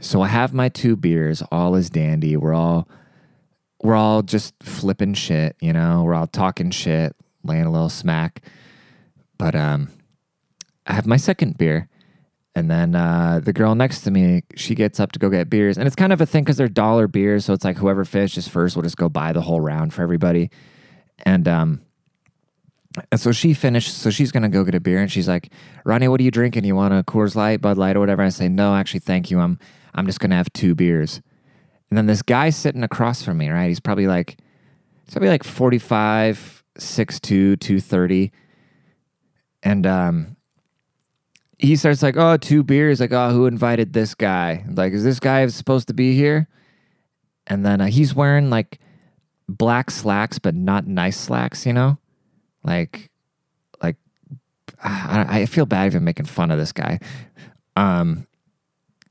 So 0.00 0.22
I 0.22 0.28
have 0.28 0.52
my 0.52 0.68
two 0.68 0.96
beers, 0.96 1.42
all 1.50 1.74
is 1.74 1.90
dandy. 1.90 2.36
We're 2.36 2.54
all 2.54 2.88
we're 3.82 3.94
all 3.94 4.22
just 4.22 4.54
flipping 4.62 5.12
shit, 5.12 5.56
you 5.60 5.72
know. 5.72 6.02
We're 6.04 6.14
all 6.14 6.26
talking 6.26 6.70
shit, 6.70 7.14
laying 7.42 7.66
a 7.66 7.70
little 7.70 7.90
smack. 7.90 8.42
But 9.36 9.54
um, 9.54 9.90
I 10.86 10.94
have 10.94 11.06
my 11.06 11.18
second 11.18 11.58
beer, 11.58 11.88
and 12.54 12.70
then 12.70 12.94
uh, 12.94 13.40
the 13.44 13.52
girl 13.52 13.74
next 13.74 14.00
to 14.02 14.10
me, 14.10 14.42
she 14.56 14.74
gets 14.74 14.98
up 15.00 15.12
to 15.12 15.18
go 15.18 15.28
get 15.28 15.50
beers, 15.50 15.76
and 15.76 15.86
it's 15.86 15.96
kind 15.96 16.14
of 16.14 16.20
a 16.22 16.26
thing 16.26 16.44
because 16.44 16.56
they're 16.56 16.68
dollar 16.68 17.06
beers, 17.06 17.44
so 17.44 17.52
it's 17.52 17.64
like 17.64 17.76
whoever 17.76 18.06
finishes 18.06 18.48
first 18.48 18.74
will 18.74 18.82
just 18.82 18.96
go 18.96 19.10
buy 19.10 19.32
the 19.34 19.42
whole 19.42 19.60
round 19.60 19.92
for 19.92 20.02
everybody. 20.02 20.50
And 21.26 21.46
um, 21.46 21.80
and 23.10 23.20
so 23.20 23.32
she 23.32 23.54
finished, 23.54 23.96
so 23.96 24.10
she's 24.10 24.30
gonna 24.30 24.48
go 24.48 24.64
get 24.64 24.74
a 24.74 24.80
beer, 24.80 25.00
and 25.00 25.10
she's 25.10 25.28
like, 25.28 25.50
"Ronnie, 25.84 26.08
what 26.08 26.20
are 26.20 26.24
you 26.24 26.30
drinking? 26.30 26.64
You 26.64 26.76
want 26.76 26.94
a 26.94 27.02
Coors 27.02 27.34
Light, 27.34 27.60
Bud 27.60 27.76
Light, 27.76 27.96
or 27.96 28.00
whatever?" 28.00 28.22
I 28.22 28.28
say, 28.28 28.48
"No, 28.48 28.74
actually, 28.74 29.00
thank 29.00 29.30
you. 29.30 29.40
I'm 29.40 29.58
I'm 29.94 30.06
just 30.06 30.20
gonna 30.20 30.36
have 30.36 30.52
two 30.52 30.74
beers." 30.74 31.20
And 31.94 31.98
then 31.98 32.06
this 32.06 32.22
guy 32.22 32.50
sitting 32.50 32.82
across 32.82 33.22
from 33.22 33.38
me, 33.38 33.50
right? 33.50 33.68
He's 33.68 33.78
probably 33.78 34.08
like, 34.08 34.36
he's 35.04 35.14
probably 35.14 35.28
like 35.28 35.44
45, 35.44 36.64
6'2", 36.76 37.20
230. 37.60 38.32
And 39.62 39.86
um, 39.86 40.36
he 41.56 41.76
starts 41.76 42.02
like, 42.02 42.16
oh, 42.16 42.36
two 42.36 42.64
beers. 42.64 42.98
Like, 42.98 43.12
oh, 43.12 43.30
who 43.30 43.46
invited 43.46 43.92
this 43.92 44.14
guy? 44.14 44.64
Like, 44.68 44.92
is 44.92 45.04
this 45.04 45.20
guy 45.20 45.46
supposed 45.46 45.86
to 45.86 45.94
be 45.94 46.16
here? 46.16 46.48
And 47.46 47.64
then 47.64 47.80
uh, 47.80 47.86
he's 47.86 48.12
wearing 48.12 48.50
like 48.50 48.80
black 49.48 49.90
slacks, 49.90 50.40
but 50.40 50.56
not 50.56 50.88
nice 50.88 51.16
slacks, 51.16 51.64
you 51.64 51.72
know? 51.72 51.98
Like, 52.64 53.10
like, 53.82 53.96
I, 54.82 55.40
I 55.40 55.46
feel 55.46 55.66
bad 55.66 55.86
even 55.86 56.04
making 56.04 56.26
fun 56.26 56.50
of 56.50 56.58
this 56.58 56.72
guy. 56.72 56.98
Um, 57.76 58.26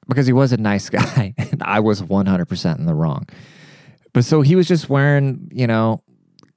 because 0.07 0.27
he 0.27 0.33
was 0.33 0.51
a 0.51 0.57
nice 0.57 0.89
guy 0.89 1.33
and 1.37 1.61
I 1.63 1.79
was 1.79 2.01
100% 2.01 2.77
in 2.77 2.85
the 2.85 2.93
wrong. 2.93 3.27
But 4.13 4.25
so 4.25 4.41
he 4.41 4.55
was 4.55 4.67
just 4.67 4.89
wearing, 4.89 5.49
you 5.51 5.67
know, 5.67 6.01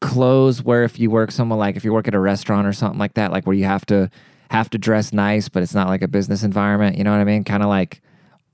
clothes 0.00 0.62
where 0.62 0.84
if 0.84 0.98
you 0.98 1.10
work 1.10 1.30
somewhere 1.30 1.58
like 1.58 1.76
if 1.76 1.84
you 1.84 1.92
work 1.92 2.06
at 2.06 2.14
a 2.14 2.20
restaurant 2.20 2.66
or 2.66 2.72
something 2.72 2.98
like 2.98 3.14
that, 3.14 3.32
like 3.32 3.46
where 3.46 3.56
you 3.56 3.64
have 3.64 3.86
to 3.86 4.10
have 4.50 4.70
to 4.70 4.78
dress 4.78 5.12
nice, 5.12 5.48
but 5.48 5.62
it's 5.62 5.74
not 5.74 5.88
like 5.88 6.02
a 6.02 6.08
business 6.08 6.42
environment, 6.42 6.96
you 6.96 7.04
know 7.04 7.10
what 7.10 7.20
I 7.20 7.24
mean? 7.24 7.44
Kind 7.44 7.62
of 7.62 7.68
like 7.68 8.02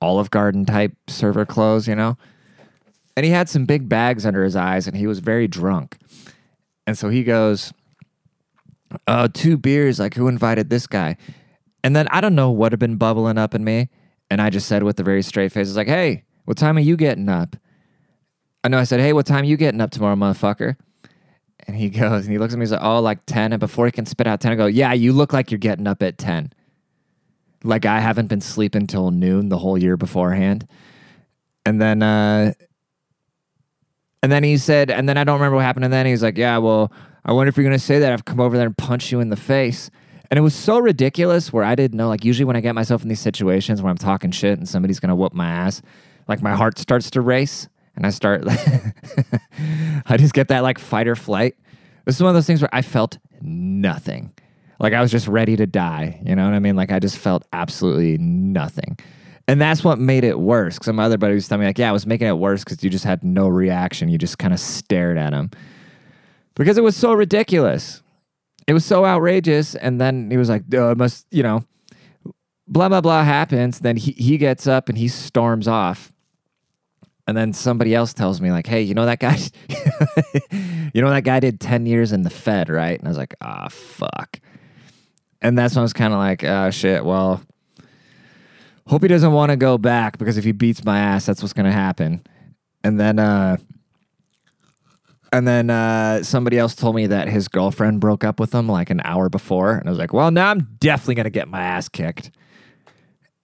Olive 0.01 0.31
Garden 0.31 0.65
type 0.65 0.93
server 1.09 1.45
clothes, 1.45 1.89
you 1.89 1.95
know? 1.95 2.17
And 3.17 3.27
he 3.27 3.33
had 3.33 3.49
some 3.49 3.67
big 3.67 3.89
bags 3.89 4.25
under 4.25 4.43
his 4.45 4.57
eyes 4.57 4.87
and 4.87 4.97
he 4.97 5.07
was 5.07 5.19
very 5.19 5.47
drunk. 5.49 5.99
And 6.87 6.97
so 6.97 7.09
he 7.09 7.25
goes, 7.25 7.73
uh, 9.07 9.29
two 9.33 9.57
beers, 9.57 9.99
like 9.99 10.15
who 10.15 10.29
invited 10.29 10.71
this 10.71 10.87
guy? 10.87 11.17
And 11.85 11.97
then 11.97 12.09
I 12.09 12.21
don't 12.21 12.35
know 12.35 12.51
what 12.51 12.73
had 12.73 12.79
been 12.79 12.97
bubbling 12.97 13.39
up 13.39 13.55
in 13.55 13.65
me. 13.65 13.89
And 14.31 14.41
I 14.41 14.51
just 14.51 14.69
said 14.69 14.83
with 14.83 14.99
a 15.01 15.03
very 15.03 15.23
straight 15.23 15.53
face, 15.53 15.69
I 15.69 15.71
was 15.71 15.77
like, 15.77 15.89
hey, 15.89 16.25
what 16.45 16.57
time 16.57 16.77
are 16.77 16.81
you 16.81 16.97
getting 16.97 17.29
up? 17.29 17.57
I 18.65 18.69
know 18.69 18.79
I 18.79 18.85
said, 18.85 19.01
hey, 19.01 19.13
what 19.13 19.27
time 19.27 19.43
are 19.43 19.47
you 19.47 19.57
getting 19.57 19.81
up 19.81 19.91
tomorrow, 19.91 20.15
motherfucker? 20.15 20.77
And 21.67 21.77
he 21.77 21.91
goes, 21.91 22.25
and 22.25 22.33
he 22.33 22.39
looks 22.39 22.53
at 22.53 22.59
me, 22.59 22.63
he's 22.63 22.73
like, 22.73 22.83
oh, 22.83 23.01
like 23.01 23.27
10. 23.27 23.53
And 23.53 23.61
before 23.61 23.87
he 23.87 23.93
can 23.93 24.07
spit 24.07 24.27
out 24.27 24.41
10, 24.41 24.53
I 24.53 24.55
go, 24.55 24.67
yeah, 24.67 24.93
you 24.93 25.13
look 25.13 25.33
like 25.33 25.51
you're 25.51 25.59
getting 25.59 25.87
up 25.87 26.03
at 26.03 26.19
10. 26.19 26.53
Like 27.65 27.85
I 27.85 28.01
haven't 28.01 28.27
been 28.27 28.41
sleeping 28.41 28.87
till 28.87 29.11
noon 29.11 29.49
the 29.49 29.59
whole 29.59 29.79
year 29.79 29.97
beforehand. 29.97 30.67
And 31.65 31.81
then, 31.81 32.03
uh, 32.03 32.55
and 34.23 34.31
then 34.31 34.45
he 34.45 34.57
said, 34.57 34.91
and 34.91 35.09
then 35.09 35.17
I 35.17 35.25
don't 35.25 35.35
remember 35.35 35.57
what 35.57 35.65
happened. 35.65 35.85
And 35.85 35.93
then 35.93 36.07
he's 36.07 36.23
like, 36.23 36.39
yeah, 36.39 36.59
well, 36.59 36.93
I 37.25 37.33
wonder 37.33 37.49
if 37.49 37.57
you're 37.57 37.65
going 37.65 37.79
to 37.79 37.85
say 37.85 37.99
that. 38.01 38.13
I've 38.13 38.25
come 38.25 38.41
over 38.41 38.57
there 38.57 38.67
and 38.67 38.77
punch 38.77 39.13
you 39.13 39.21
in 39.21 39.29
the 39.29 39.37
face. 39.37 39.91
And 40.31 40.39
it 40.39 40.41
was 40.41 40.55
so 40.55 40.79
ridiculous 40.79 41.53
where 41.53 41.63
I 41.63 41.75
didn't 41.75 41.97
know, 41.97 42.09
like, 42.09 42.25
usually 42.25 42.47
when 42.47 42.57
I 42.57 42.61
get 42.61 42.75
myself 42.75 43.03
in 43.03 43.09
these 43.09 43.21
situations 43.21 43.83
where 43.83 43.91
I'm 43.91 43.99
talking 43.99 44.31
shit 44.31 44.59
and 44.59 44.69
somebody's 44.69 44.99
gonna 44.99 45.15
whoop 45.15 45.35
my 45.35 45.47
ass, 45.47 45.83
like, 46.27 46.41
my 46.41 46.55
heart 46.55 46.79
starts 46.79 47.11
to 47.11 47.21
race 47.21 47.69
and 47.95 48.07
I 48.07 48.11
start, 48.11 48.45
I 50.07 50.17
just 50.17 50.33
get 50.33 50.49
that, 50.49 50.61
like, 50.61 50.79
fight 50.79 51.07
or 51.07 51.17
flight. 51.17 51.57
This 52.07 52.17
is 52.17 52.23
one 52.23 52.31
of 52.31 52.35
those 52.35 52.47
things 52.47 52.63
where 52.63 52.75
I 52.75 52.81
felt 52.81 53.19
nothing. 53.43 54.33
Like, 54.81 54.95
I 54.95 55.03
was 55.03 55.11
just 55.11 55.29
ready 55.29 55.55
to 55.57 55.67
die. 55.67 56.21
You 56.25 56.35
know 56.35 56.47
what 56.47 56.55
I 56.55 56.59
mean? 56.61 56.77
Like, 56.77 56.91
I 56.91 56.99
just 56.99 57.19
felt 57.19 57.47
absolutely 57.53 58.17
nothing. 58.19 58.99
And 59.47 59.61
that's 59.61 59.85
what 59.85 59.99
made 59.99 60.25
it 60.25 60.41
worse. 60.41 60.79
Because 60.79 60.95
my 60.95 61.05
other 61.05 61.19
buddy 61.19 61.35
was 61.35 61.47
telling 61.47 61.61
me, 61.61 61.67
like, 61.67 61.79
yeah, 61.79 61.91
I 61.91 61.93
was 61.93 62.07
making 62.07 62.27
it 62.27 62.39
worse 62.39 62.65
because 62.65 62.83
you 62.83 62.89
just 62.89 63.05
had 63.05 63.23
no 63.23 63.49
reaction. 63.49 64.09
You 64.09 64.17
just 64.17 64.39
kind 64.39 64.55
of 64.55 64.61
stared 64.61 65.19
at 65.19 65.35
him 65.35 65.51
because 66.55 66.79
it 66.79 66.85
was 66.85 66.97
so 66.97 67.13
ridiculous 67.13 68.03
it 68.67 68.73
was 68.73 68.85
so 68.85 69.05
outrageous. 69.05 69.75
And 69.75 70.01
then 70.01 70.31
he 70.31 70.37
was 70.37 70.49
like, 70.49 70.63
oh, 70.75 70.95
must, 70.95 71.27
you 71.31 71.43
know, 71.43 71.65
blah, 72.67 72.89
blah, 72.89 73.01
blah 73.01 73.25
happens. 73.25 73.81
Then 73.81 73.97
he, 73.97 74.13
he 74.13 74.39
gets 74.39 74.67
up 74.67 74.89
and 74.89 74.99
he 74.99 75.09
storms 75.09 75.69
off. 75.69 76.13
And 77.27 77.37
then 77.37 77.53
somebody 77.53 77.95
else 77.95 78.13
tells 78.13 78.41
me, 78.41 78.51
like, 78.51 78.67
hey, 78.67 78.83
you 78.83 78.95
know 78.95 79.07
that 79.07 79.21
guy? 79.21 79.39
you 80.93 81.01
know 81.01 81.11
that 81.11 81.23
guy 81.25 81.39
did 81.39 81.61
10 81.61 81.87
years 81.87 82.13
in 82.13 82.23
the 82.23 82.31
Fed, 82.31 82.69
right? 82.69 82.99
And 82.99 83.07
I 83.07 83.11
was 83.11 83.19
like, 83.19 83.35
ah, 83.41 83.67
oh, 83.67 83.69
fuck. 83.69 84.41
And 85.41 85.57
that's 85.57 85.75
when 85.75 85.81
I 85.81 85.83
was 85.83 85.93
kind 85.93 86.13
of 86.13 86.19
like, 86.19 86.43
oh, 86.43 86.71
shit, 86.71 87.05
well, 87.05 87.41
hope 88.89 89.03
he 89.03 89.09
doesn't 89.09 89.33
want 89.33 89.51
to 89.51 89.57
go 89.57 89.79
back 89.79 90.19
because 90.19 90.37
if 90.37 90.45
he 90.45 90.53
beats 90.53 90.85
my 90.85 90.99
ass, 90.99 91.25
that's 91.25 91.43
what's 91.43 91.53
going 91.53 91.67
to 91.67 91.73
happen. 91.73 92.23
And 92.83 92.99
then, 92.99 93.21
uh, 93.21 93.57
and 95.33 95.49
then 95.49 95.71
uh, 95.71 96.23
somebody 96.23 96.59
else 96.59 96.75
told 96.75 96.95
me 96.95 97.07
that 97.07 97.29
his 97.29 97.49
girlfriend 97.49 98.01
broke 98.01 98.23
up 98.23 98.39
with 98.39 98.55
him 98.55 98.69
like 98.69 98.91
an 98.91 99.01
hour 99.05 99.31
before, 99.31 99.73
and 99.73 99.89
I 99.89 99.91
was 99.91 99.99
like, 99.99 100.13
"Well, 100.13 100.31
now 100.31 100.51
I'm 100.51 100.77
definitely 100.79 101.15
gonna 101.15 101.31
get 101.31 101.49
my 101.49 101.63
ass 101.63 101.89
kicked." 101.89 102.31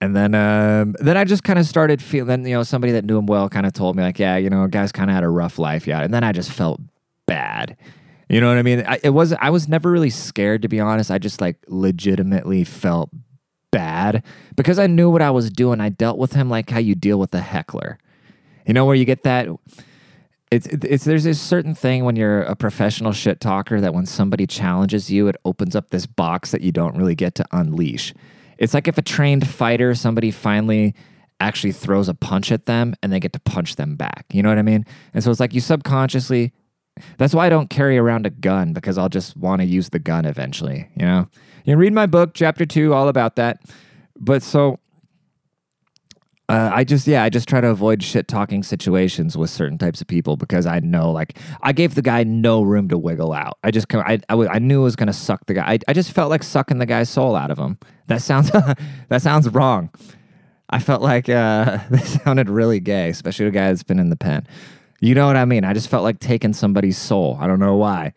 And 0.01 0.15
then, 0.15 0.35
um, 0.35 0.95
then 1.01 1.17
I 1.17 1.25
just 1.25 1.43
kind 1.43 1.59
of 1.59 1.67
started 1.67 2.01
feeling. 2.01 2.29
Then 2.29 2.47
you 2.47 2.55
know, 2.55 2.63
somebody 2.63 2.93
that 2.93 3.05
knew 3.05 3.19
him 3.19 3.27
well 3.27 3.49
kind 3.49 3.67
of 3.67 3.73
told 3.73 3.97
me 3.97 4.03
like, 4.03 4.19
"Yeah, 4.19 4.37
you 4.37 4.51
know, 4.51 4.67
guy's 4.67 4.93
kind 4.93 5.11
of 5.11 5.15
had 5.15 5.25
a 5.25 5.29
rough 5.29 5.59
life, 5.59 5.87
yeah." 5.87 6.03
And 6.03 6.13
then 6.13 6.23
I 6.23 6.33
just 6.33 6.53
felt 6.53 6.81
bad. 7.27 7.77
You 8.29 8.43
know 8.43 8.49
what 8.49 8.59
I 8.59 8.63
mean? 8.63 8.85
I, 8.87 9.01
it 9.03 9.11
was. 9.11 9.33
I 9.33 9.49
was 9.49 9.67
never 9.69 9.91
really 9.91 10.11
scared 10.11 10.63
to 10.63 10.69
be 10.69 10.81
honest. 10.81 11.11
I 11.11 11.17
just 11.19 11.41
like 11.41 11.57
legitimately 11.69 12.65
felt 12.65 13.11
bad 13.71 14.23
because 14.57 14.79
I 14.79 14.87
knew 14.87 15.09
what 15.09 15.23
I 15.23 15.31
was 15.31 15.51
doing. 15.51 15.81
I 15.81 15.89
dealt 15.89 16.19
with 16.19 16.35
him 16.35 16.51
like 16.51 16.69
how 16.69 16.79
you 16.79 16.95
deal 16.95 17.19
with 17.19 17.35
a 17.35 17.41
heckler. 17.41 17.99
You 18.67 18.75
know, 18.75 18.85
where 18.85 18.95
you 18.95 19.07
get 19.07 19.23
that 19.23 19.49
it's 20.51 20.67
it's 20.67 21.05
there's 21.05 21.25
this 21.25 21.41
certain 21.41 21.75
thing 21.75 22.05
when 22.05 22.17
you're 22.17 22.43
a 22.43 22.57
professional 22.57 23.13
shit 23.13 23.41
talker 23.41 23.81
that 23.81 23.95
when 23.95 24.07
somebody 24.07 24.47
challenges 24.47 25.11
you, 25.11 25.29
it 25.29 25.37
opens 25.45 25.77
up 25.77 25.91
this 25.91 26.07
box 26.07 26.51
that 26.53 26.63
you 26.63 26.73
don't 26.73 26.97
really 26.97 27.15
get 27.15 27.35
to 27.37 27.45
unleash. 27.53 28.15
It's 28.59 28.75
like 28.75 28.89
if 28.89 28.99
a 28.99 29.03
trained 29.03 29.47
fighter, 29.47 29.95
somebody 29.95 30.31
finally 30.31 30.95
actually 31.41 31.73
throws 31.73 32.09
a 32.09 32.15
punch 32.15 32.51
at 32.51 32.67
them 32.67 32.95
and 33.03 33.13
they 33.13 33.21
get 33.21 33.33
to 33.33 33.41
punch 33.41 33.77
them 33.77 33.95
back. 33.95 34.27
You 34.33 34.43
know 34.43 34.49
what 34.49 34.59
I 34.59 34.63
mean? 34.63 34.85
And 35.15 35.23
so 35.23 35.31
it's 35.31 35.39
like 35.39 35.55
you 35.55 35.61
subconsciously 35.61 36.53
that's 37.17 37.35
why 37.35 37.47
I 37.47 37.49
don't 37.49 37.71
carry 37.71 37.99
around 37.99 38.27
a 38.27 38.31
gun 38.31 38.73
because 38.73 38.99
I'll 38.99 39.09
just 39.09 39.37
want 39.37 39.61
to 39.61 39.67
use 39.67 39.91
the 39.91 39.99
gun 39.99 40.25
eventually, 40.25 40.89
you 40.97 41.07
know? 41.07 41.29
You 41.65 41.73
can 41.73 41.79
read 41.79 41.93
my 41.93 42.07
book, 42.07 42.33
chapter 42.35 42.65
two, 42.65 42.95
all 42.95 43.09
about 43.09 43.37
that. 43.37 43.61
But 44.19 44.43
so 44.43 44.79
uh, 46.49 46.71
I 46.73 46.85
just 46.85 47.07
yeah, 47.07 47.23
I 47.23 47.29
just 47.29 47.47
try 47.47 47.61
to 47.61 47.69
avoid 47.69 48.03
shit 48.03 48.27
talking 48.27 48.63
situations 48.63 49.37
with 49.37 49.51
certain 49.51 49.77
types 49.77 50.01
of 50.01 50.07
people 50.07 50.37
because 50.37 50.65
I 50.65 50.81
know 50.81 51.11
like 51.11 51.37
I 51.63 51.73
gave 51.73 51.95
the 51.95 52.03
guy 52.03 52.25
no 52.25 52.63
room 52.63 52.89
to 52.89 52.97
wiggle 52.97 53.35
out. 53.35 53.59
I 53.63 53.71
just 53.71 53.95
I 53.95 54.19
I, 54.31 54.35
I 54.35 54.59
knew 54.59 54.81
it 54.81 54.85
was 54.85 54.97
gonna 54.97 55.13
suck 55.13 55.45
the 55.47 55.55
guy. 55.55 55.73
I, 55.73 55.79
I 55.89 55.93
just 55.93 56.13
felt 56.13 56.31
like 56.31 56.43
sucking 56.43 56.79
the 56.79 56.87
guy's 56.87 57.11
soul 57.11 57.37
out 57.37 57.51
of 57.51 57.59
him. 57.59 57.79
That 58.07 58.23
sounds 58.23 58.51
that 59.09 59.21
sounds 59.21 59.49
wrong. 59.51 59.91
I 60.71 60.79
felt 60.79 61.03
like 61.03 61.29
uh, 61.29 61.79
this 61.91 62.21
sounded 62.23 62.49
really 62.49 62.81
gay, 62.81 63.11
especially 63.11 63.47
a 63.47 63.51
guy 63.51 63.69
that's 63.69 63.83
been 63.83 63.99
in 63.99 64.09
the 64.09 64.17
pen. 64.17 64.47
You 65.01 65.15
know 65.15 65.27
what 65.27 65.37
I 65.37 65.45
mean? 65.45 65.65
I 65.65 65.75
just 65.75 65.89
felt 65.89 66.03
like 66.03 66.19
taking 66.19 66.55
somebody's 66.55 66.99
soul. 66.99 67.37
I 67.41 67.47
don't 67.47 67.61
know 67.61 67.77
why. 67.77 68.15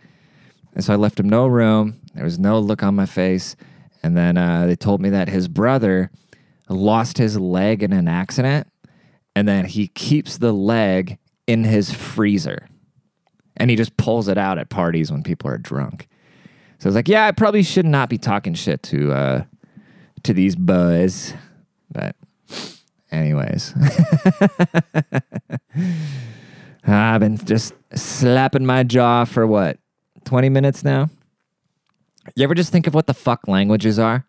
And 0.74 0.84
so 0.84 0.94
I 0.94 0.96
left 0.96 1.20
him 1.20 1.30
no 1.30 1.48
room. 1.48 2.00
There 2.16 2.24
was 2.24 2.40
no 2.40 2.60
look 2.60 2.82
on 2.82 2.96
my 2.96 3.06
face. 3.06 3.56
And 4.04 4.18
then 4.18 4.38
uh, 4.38 4.66
they 4.66 4.76
told 4.76 5.02
me 5.02 5.10
that 5.10 5.30
his 5.30 5.48
brother 5.48 6.10
lost 6.72 7.18
his 7.18 7.40
leg 7.40 7.84
in 7.84 7.94
an 7.94 8.08
accident, 8.08 8.68
and 9.36 9.48
then 9.48 9.66
he 9.66 9.88
keeps 9.88 10.38
the 10.38 10.52
leg 10.52 11.18
in 11.48 11.64
his 11.64 11.92
freezer. 11.94 12.68
And 13.58 13.70
he 13.70 13.76
just 13.76 13.98
pulls 13.98 14.28
it 14.28 14.38
out 14.38 14.58
at 14.58 14.70
parties 14.70 15.12
when 15.12 15.24
people 15.24 15.50
are 15.50 15.58
drunk. 15.58 16.08
So 16.80 16.88
I 16.88 16.90
was 16.90 16.96
like, 16.96 17.08
yeah, 17.08 17.28
I 17.28 17.32
probably 17.32 17.64
should 17.64 17.86
not 17.86 18.10
be 18.10 18.18
talking 18.18 18.54
shit 18.54 18.82
to 18.84 19.12
uh, 19.12 19.44
to 20.24 20.34
these 20.34 20.56
boys. 20.56 21.34
But 21.92 22.16
anyways. 23.12 23.74
I've 26.84 27.20
been 27.20 27.38
just 27.38 27.74
slapping 27.94 28.66
my 28.66 28.84
jaw 28.84 29.26
for 29.26 29.46
what? 29.46 29.78
20 30.26 30.50
minutes 30.50 30.84
now? 30.84 31.10
You 32.36 32.44
ever 32.44 32.56
just 32.56 32.72
think 32.72 32.88
of 32.88 32.94
what 32.94 33.08
the 33.08 33.14
fuck 33.14 33.48
languages 33.48 34.00
are? 34.00 34.26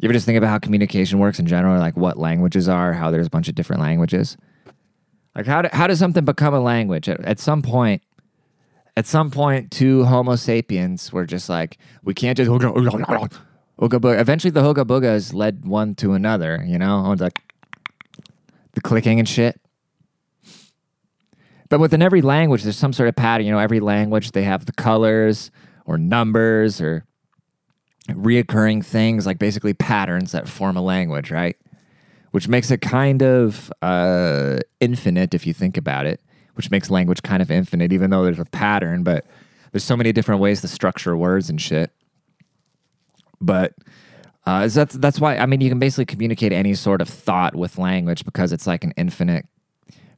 You 0.00 0.06
ever 0.06 0.14
just 0.14 0.24
think 0.24 0.38
about 0.38 0.48
how 0.48 0.58
communication 0.58 1.18
works 1.18 1.38
in 1.38 1.44
general, 1.44 1.78
like 1.78 1.94
what 1.94 2.18
languages 2.18 2.70
are, 2.70 2.94
how 2.94 3.10
there's 3.10 3.26
a 3.26 3.30
bunch 3.30 3.48
of 3.48 3.54
different 3.54 3.82
languages? 3.82 4.38
Like 5.36 5.44
how, 5.44 5.60
do, 5.60 5.68
how 5.74 5.86
does 5.86 5.98
something 5.98 6.24
become 6.24 6.54
a 6.54 6.60
language? 6.60 7.06
At, 7.06 7.20
at 7.20 7.38
some 7.38 7.60
point, 7.60 8.02
at 8.96 9.06
some 9.06 9.30
point, 9.30 9.70
two 9.70 10.04
Homo 10.04 10.36
sapiens 10.36 11.12
were 11.12 11.26
just 11.26 11.50
like, 11.50 11.76
we 12.02 12.14
can't 12.14 12.34
just 12.34 12.50
ooga 12.50 12.72
booga. 13.78 14.18
Eventually, 14.18 14.50
the 14.50 14.62
hooga 14.62 14.86
boogas 14.86 15.34
led 15.34 15.66
one 15.66 15.94
to 15.96 16.14
another. 16.14 16.64
You 16.66 16.78
know, 16.78 17.14
like 17.18 17.38
the 18.72 18.80
clicking 18.80 19.18
and 19.18 19.28
shit. 19.28 19.60
But 21.68 21.78
within 21.78 22.00
every 22.00 22.22
language, 22.22 22.62
there's 22.62 22.78
some 22.78 22.94
sort 22.94 23.10
of 23.10 23.16
pattern. 23.16 23.44
You 23.44 23.52
know, 23.52 23.58
every 23.58 23.80
language 23.80 24.32
they 24.32 24.44
have 24.44 24.64
the 24.64 24.72
colors 24.72 25.50
or 25.84 25.98
numbers 25.98 26.80
or 26.80 27.04
reoccurring 28.14 28.84
things, 28.84 29.26
like 29.26 29.38
basically 29.38 29.74
patterns 29.74 30.32
that 30.32 30.48
form 30.48 30.76
a 30.76 30.82
language, 30.82 31.30
right? 31.30 31.56
Which 32.30 32.48
makes 32.48 32.70
it 32.70 32.80
kind 32.80 33.22
of 33.22 33.72
uh, 33.82 34.60
infinite 34.80 35.34
if 35.34 35.46
you 35.46 35.52
think 35.52 35.76
about 35.76 36.06
it, 36.06 36.20
which 36.54 36.70
makes 36.70 36.90
language 36.90 37.22
kind 37.22 37.42
of 37.42 37.50
infinite, 37.50 37.92
even 37.92 38.10
though 38.10 38.24
there's 38.24 38.38
a 38.38 38.44
pattern, 38.44 39.02
but 39.02 39.26
there's 39.72 39.84
so 39.84 39.96
many 39.96 40.12
different 40.12 40.40
ways 40.40 40.60
to 40.60 40.68
structure 40.68 41.16
words 41.16 41.50
and 41.50 41.60
shit. 41.60 41.92
But 43.40 43.74
uh, 44.46 44.68
that's 44.68 44.94
that's 44.94 45.20
why 45.20 45.36
I 45.36 45.46
mean 45.46 45.60
you 45.60 45.68
can 45.68 45.78
basically 45.78 46.06
communicate 46.06 46.52
any 46.52 46.74
sort 46.74 47.00
of 47.00 47.08
thought 47.08 47.54
with 47.54 47.78
language 47.78 48.24
because 48.24 48.52
it's 48.52 48.66
like 48.66 48.84
an 48.84 48.92
infinite 48.96 49.46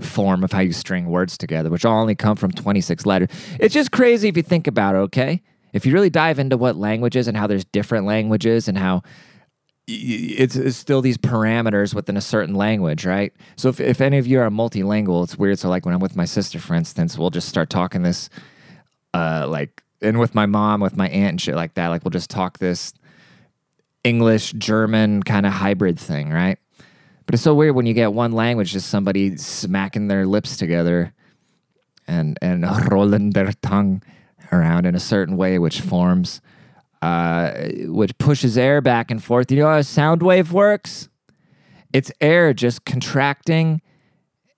form 0.00 0.42
of 0.44 0.52
how 0.52 0.61
you 0.61 0.72
string 0.72 1.07
words 1.07 1.38
together, 1.38 1.70
which 1.70 1.85
all 1.85 2.00
only 2.00 2.14
come 2.14 2.37
from 2.37 2.50
26 2.50 3.07
letters. 3.07 3.28
It's 3.61 3.74
just 3.74 3.92
crazy 3.92 4.28
if 4.28 4.37
you 4.37 4.42
think 4.42 4.66
about 4.66 4.94
it, 4.94 4.98
okay? 4.98 5.42
If 5.72 5.87
you 5.87 5.92
really 5.92 6.11
dive 6.11 6.38
into 6.38 6.56
what 6.56 6.76
languages 6.76 7.28
and 7.28 7.37
how 7.37 7.46
there's 7.46 7.64
different 7.64 8.06
languages 8.06 8.68
and 8.68 8.76
how 8.76 9.02
it's, 9.88 10.54
it's 10.54 10.76
still 10.76 11.00
these 11.00 11.18
parameters 11.18 11.94
within 11.94 12.16
a 12.16 12.20
certain 12.20 12.54
language, 12.54 13.04
right? 13.04 13.32
So 13.56 13.68
if, 13.68 13.80
if 13.80 14.00
any 14.00 14.18
of 14.18 14.26
you 14.26 14.40
are 14.40 14.50
multilingual, 14.50 15.24
it's 15.24 15.37
weird. 15.37 15.58
So 15.58 15.68
like 15.68 15.85
when 15.85 15.94
I'm 15.94 16.00
with 16.00 16.16
my 16.16 16.24
sister, 16.24 16.58
for 16.58 16.74
instance, 16.74 17.18
we'll 17.18 17.30
just 17.30 17.48
start 17.48 17.68
talking 17.68 18.02
this, 18.02 18.30
uh, 19.12 19.46
like, 19.48 19.82
and 20.00 20.18
with 20.18 20.35
my 20.35 20.46
mom, 20.46 20.80
with 20.80 20.96
my 20.96 21.08
aunt 21.08 21.30
and 21.30 21.40
shit 21.40 21.54
like 21.54 21.74
that, 21.74 21.88
like 21.88 22.04
we'll 22.04 22.11
just 22.11 22.30
talk 22.30 22.58
this 22.58 22.92
English, 24.04 24.52
German 24.52 25.22
kind 25.22 25.46
of 25.46 25.52
hybrid 25.52 25.98
thing, 25.98 26.30
right? 26.30 26.58
But 27.26 27.35
it's 27.35 27.42
so 27.42 27.54
weird 27.54 27.74
when 27.74 27.87
you 27.87 27.94
get 27.94 28.12
one 28.12 28.32
language, 28.32 28.72
just 28.72 28.90
somebody 28.90 29.37
smacking 29.37 30.08
their 30.08 30.26
lips 30.26 30.56
together 30.56 31.12
and 32.08 32.37
and 32.42 32.66
rolling 32.90 33.30
their 33.30 33.52
tongue 33.62 34.02
around 34.52 34.86
in 34.86 34.94
a 34.94 35.00
certain 35.00 35.36
way, 35.36 35.58
which 35.58 35.80
forms, 35.80 36.40
uh, 37.00 37.52
which 37.86 38.16
pushes 38.18 38.58
air 38.58 38.80
back 38.80 39.10
and 39.10 39.22
forth. 39.22 39.50
You 39.50 39.58
know 39.58 39.68
how 39.68 39.78
a 39.78 39.84
sound 39.84 40.22
wave 40.22 40.52
works? 40.52 41.08
It's 41.92 42.12
air 42.20 42.54
just 42.54 42.84
contracting 42.84 43.82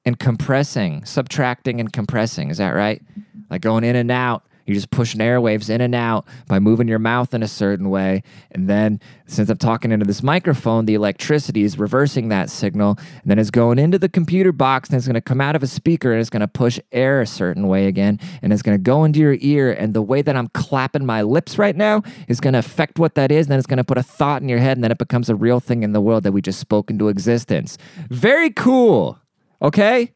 and 0.04 0.18
compressing, 0.18 1.04
subtracting 1.04 1.80
and 1.80 1.92
compressing. 1.92 2.50
Is 2.50 2.58
that 2.58 2.70
right? 2.70 3.02
Like 3.50 3.62
going 3.62 3.84
in 3.84 3.96
and 3.96 4.10
out 4.10 4.44
you're 4.66 4.74
just 4.74 4.90
pushing 4.90 5.20
airwaves 5.20 5.68
in 5.68 5.80
and 5.80 5.94
out 5.94 6.26
by 6.48 6.58
moving 6.58 6.88
your 6.88 6.98
mouth 6.98 7.34
in 7.34 7.42
a 7.42 7.48
certain 7.48 7.90
way. 7.90 8.22
And 8.50 8.68
then, 8.68 9.00
since 9.26 9.48
I'm 9.50 9.58
talking 9.58 9.92
into 9.92 10.06
this 10.06 10.22
microphone, 10.22 10.86
the 10.86 10.94
electricity 10.94 11.62
is 11.62 11.78
reversing 11.78 12.28
that 12.28 12.50
signal. 12.50 12.96
And 13.22 13.30
then 13.30 13.38
it's 13.38 13.50
going 13.50 13.78
into 13.78 13.98
the 13.98 14.08
computer 14.08 14.52
box 14.52 14.88
and 14.88 14.96
it's 14.96 15.06
going 15.06 15.14
to 15.14 15.20
come 15.20 15.40
out 15.40 15.56
of 15.56 15.62
a 15.62 15.66
speaker 15.66 16.12
and 16.12 16.20
it's 16.20 16.30
going 16.30 16.40
to 16.40 16.48
push 16.48 16.78
air 16.92 17.20
a 17.20 17.26
certain 17.26 17.68
way 17.68 17.86
again. 17.86 18.18
And 18.42 18.52
it's 18.52 18.62
going 18.62 18.76
to 18.76 18.82
go 18.82 19.04
into 19.04 19.18
your 19.20 19.36
ear. 19.40 19.72
And 19.72 19.94
the 19.94 20.02
way 20.02 20.22
that 20.22 20.36
I'm 20.36 20.48
clapping 20.48 21.04
my 21.04 21.22
lips 21.22 21.58
right 21.58 21.76
now 21.76 22.02
is 22.28 22.40
going 22.40 22.54
to 22.54 22.58
affect 22.58 22.98
what 22.98 23.14
that 23.14 23.30
is. 23.30 23.46
And 23.46 23.52
then 23.52 23.58
it's 23.58 23.66
going 23.66 23.78
to 23.78 23.84
put 23.84 23.98
a 23.98 24.02
thought 24.02 24.42
in 24.42 24.48
your 24.48 24.60
head. 24.60 24.76
And 24.76 24.84
then 24.84 24.92
it 24.92 24.98
becomes 24.98 25.28
a 25.28 25.34
real 25.34 25.60
thing 25.60 25.82
in 25.82 25.92
the 25.92 26.00
world 26.00 26.24
that 26.24 26.32
we 26.32 26.40
just 26.40 26.60
spoke 26.60 26.90
into 26.90 27.08
existence. 27.08 27.76
Very 28.08 28.50
cool. 28.50 29.18
Okay? 29.60 30.12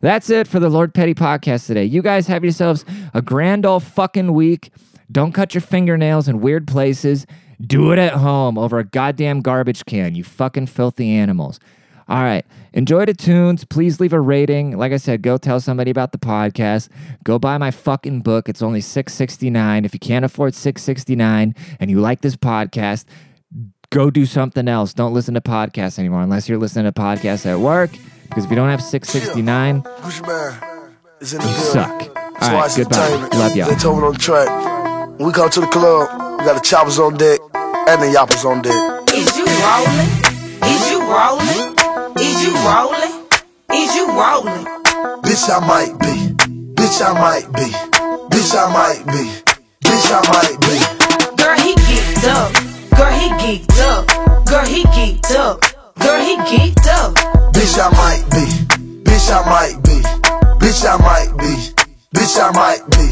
That's 0.00 0.30
it 0.30 0.46
for 0.46 0.60
the 0.60 0.68
Lord 0.68 0.94
Petty 0.94 1.14
podcast 1.14 1.66
today. 1.66 1.84
You 1.84 2.02
guys 2.02 2.26
have 2.28 2.44
yourselves 2.44 2.84
a 3.14 3.22
grand 3.22 3.66
old 3.66 3.82
fucking 3.82 4.32
week. 4.32 4.70
Don't 5.10 5.32
cut 5.32 5.54
your 5.54 5.60
fingernails 5.60 6.28
in 6.28 6.40
weird 6.40 6.68
places. 6.68 7.26
Do 7.60 7.90
it 7.92 7.98
at 7.98 8.12
home 8.14 8.56
over 8.56 8.78
a 8.78 8.84
goddamn 8.84 9.40
garbage 9.40 9.84
can, 9.86 10.14
you 10.14 10.22
fucking 10.22 10.66
filthy 10.66 11.10
animals. 11.10 11.58
All 12.08 12.22
right. 12.22 12.46
Enjoy 12.72 13.04
the 13.04 13.12
tunes. 13.12 13.64
Please 13.64 14.00
leave 14.00 14.12
a 14.12 14.20
rating. 14.20 14.78
Like 14.78 14.92
I 14.92 14.96
said, 14.96 15.20
go 15.20 15.36
tell 15.36 15.60
somebody 15.60 15.90
about 15.90 16.12
the 16.12 16.18
podcast. 16.18 16.88
Go 17.24 17.38
buy 17.38 17.58
my 17.58 17.70
fucking 17.70 18.20
book. 18.20 18.48
It's 18.48 18.62
only 18.62 18.80
six 18.80 19.14
sixty 19.14 19.50
nine. 19.50 19.84
If 19.84 19.92
you 19.92 19.98
can't 19.98 20.24
afford 20.24 20.54
six 20.54 20.82
sixty 20.82 21.16
nine 21.16 21.54
and 21.80 21.90
you 21.90 22.00
like 22.00 22.20
this 22.20 22.36
podcast, 22.36 23.04
go 23.90 24.10
do 24.10 24.24
something 24.24 24.68
else. 24.68 24.94
Don't 24.94 25.12
listen 25.12 25.34
to 25.34 25.40
podcasts 25.40 25.98
anymore 25.98 26.22
unless 26.22 26.48
you're 26.48 26.58
listening 26.58 26.84
to 26.84 26.92
podcasts 26.92 27.44
at 27.44 27.58
work. 27.58 27.90
Because 28.28 28.44
if 28.44 28.50
you 28.50 28.56
don't 28.56 28.68
have 28.68 28.82
669, 28.82 29.82
you 31.20 31.52
suck. 31.52 32.16
All 32.40 32.52
right, 32.52 32.72
goodbye. 32.76 33.28
Love 33.36 33.56
y'all. 33.56 33.68
Zaytoven 33.68 34.02
on 34.06 34.14
track. 34.14 34.48
When 35.18 35.26
we 35.26 35.32
come 35.32 35.50
to 35.50 35.60
the 35.60 35.66
club, 35.66 36.38
we 36.38 36.44
got 36.44 36.54
the 36.54 36.60
choppers 36.60 36.98
on 36.98 37.16
deck 37.16 37.40
and 37.54 38.02
the 38.02 38.06
yappers 38.14 38.44
on 38.44 38.62
deck. 38.62 38.76
Is 39.12 39.36
you 39.36 39.44
rolling? 39.44 40.08
Is 40.62 40.90
you 40.90 41.00
rolling? 41.02 41.74
Is 42.18 42.42
you 42.46 42.54
rolling? 42.62 43.26
Is 43.72 43.94
you 43.96 44.06
rolling? 44.06 44.64
Bitch, 45.22 45.48
I 45.50 45.58
might 45.66 45.98
be. 45.98 46.34
Bitch, 46.74 47.02
I 47.02 47.12
might 47.14 47.52
be. 47.52 47.72
Bitch, 48.30 48.54
I 48.54 48.72
might 48.72 49.04
be. 49.06 49.24
Bitch, 49.82 50.10
I 50.12 50.20
might 50.30 50.56
be. 50.62 50.78
Girl, 51.42 51.58
he 51.58 51.74
geeked 51.74 52.24
up. 52.28 52.52
Girl, 52.96 53.12
he 53.18 53.28
geeked 53.40 53.80
up. 53.80 54.06
Girl, 54.46 54.64
he 54.64 54.84
geeked 54.84 55.34
up. 55.34 55.64
Girl, 56.00 56.20
he 56.20 56.36
geeked 56.48 56.86
up. 56.86 57.14
Bitch, 57.52 57.78
I 57.78 57.90
might 57.94 58.24
be. 58.30 58.46
Bitch, 59.02 59.30
I 59.30 59.42
might 59.46 59.82
be. 59.82 59.98
Bitch, 60.58 60.84
I 60.86 60.96
might 60.98 61.32
be. 61.36 61.52
Bitch, 62.14 62.38
I 62.38 62.50
might 62.52 62.82
be. 62.94 63.06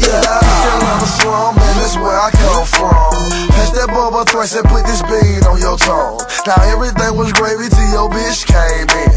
Yeah. 0.00 0.18
I'm 0.18 1.02
a 1.02 1.06
slum, 1.06 1.54
man, 1.56 1.74
that's 1.78 1.96
where 1.96 2.18
I 2.18 2.30
come 2.32 2.66
from. 2.66 3.12
Pass 3.54 3.70
that 3.76 3.88
bubble 3.88 4.24
thrice 4.24 4.56
and 4.56 4.66
put 4.66 4.84
this 4.86 5.02
bean 5.06 5.44
on 5.46 5.60
your 5.60 5.76
tongue. 5.76 6.18
Now 6.46 6.58
everything 6.72 7.16
was 7.16 7.32
gravy 7.32 7.68
till 7.68 7.88
your 7.92 8.08
bitch 8.10 8.48
came 8.48 8.88
in. 8.88 9.12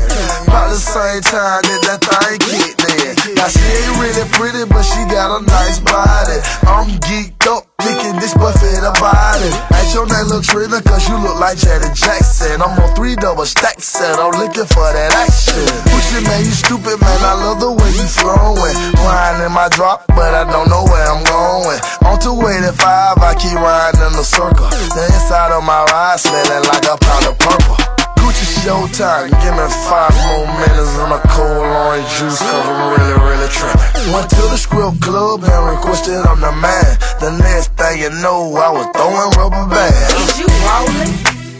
About 0.46 0.70
the 0.70 0.80
same 0.80 1.22
time 1.24 1.64
that 1.66 1.82
that 1.90 2.00
thing 2.06 2.38
kicked 2.44 2.86
in. 2.86 3.36
Now 3.36 3.48
she 3.48 3.64
ain't 3.64 3.96
really 3.98 4.28
pretty, 4.36 4.64
but 4.70 4.84
she 4.84 5.02
got 5.10 5.42
a 5.42 5.46
nice 5.46 5.80
body. 5.80 6.38
I'm 6.68 6.92
geeked 7.02 7.48
up 7.48 7.75
Thinking 7.86 8.18
this 8.18 8.34
buffet 8.34 8.82
it. 8.82 9.54
Ain't 9.78 9.94
your 9.94 10.10
name 10.10 10.26
look 10.34 10.42
Trina, 10.42 10.82
cause 10.82 11.08
you 11.08 11.22
look 11.22 11.38
like 11.38 11.56
Janet 11.62 11.94
Jackson. 11.94 12.58
I'm 12.58 12.74
on 12.82 12.96
three 12.96 13.16
double 13.16 13.46
stacks 13.46 14.02
and 14.02 14.18
I'm 14.18 14.34
looking 14.42 14.66
for 14.66 14.90
that 14.90 15.14
action. 15.14 15.62
Push 15.94 16.18
it, 16.18 16.26
man, 16.26 16.42
you 16.42 16.50
stupid, 16.50 16.98
man. 16.98 17.20
I 17.22 17.38
love 17.46 17.62
the 17.62 17.70
way 17.70 17.92
you 17.94 18.10
flowing. 18.10 18.74
Riding 19.06 19.46
in 19.46 19.54
my 19.54 19.70
drop, 19.70 20.02
but 20.18 20.34
I 20.34 20.50
don't 20.50 20.66
know 20.66 20.82
where 20.90 21.06
I'm 21.06 21.22
going. 21.30 21.80
On 22.10 22.18
285, 22.18 23.22
I 23.22 23.36
keep 23.38 23.54
riding 23.54 24.02
in 24.02 24.14
the 24.18 24.26
circle. 24.26 24.66
The 24.66 25.06
inside 25.06 25.54
of 25.54 25.62
my 25.62 25.86
ride 25.86 26.18
smelling 26.18 26.66
like 26.66 26.90
a 26.90 26.98
pound 26.98 27.26
of 27.30 27.38
purple 27.38 27.95
Gucci 28.26 28.66
Showtime, 28.66 29.30
give 29.46 29.54
me 29.54 29.70
five 29.86 30.10
more 30.26 30.50
minutes 30.58 30.98
of 30.98 31.10
my 31.14 31.22
cold 31.30 31.62
orange 31.62 32.10
juice, 32.18 32.42
cause 32.42 32.66
I'm 32.66 32.98
really, 32.98 33.14
really 33.22 33.50
trippin'. 33.54 34.14
Went 34.18 34.30
to 34.34 34.42
the 34.50 34.58
Skrill 34.58 35.00
Club 35.00 35.44
and 35.46 35.78
requested 35.78 36.26
I'm 36.26 36.42
the 36.42 36.52
man. 36.58 36.98
The 37.22 37.38
next 37.38 37.78
thing 37.78 38.02
you 38.02 38.10
know, 38.26 38.58
I 38.58 38.74
was 38.74 38.90
throwing 38.98 39.30
rubber 39.38 39.70
bands. 39.70 40.10
Is 40.26 40.42
you 40.42 40.50
rolling? 40.66 41.14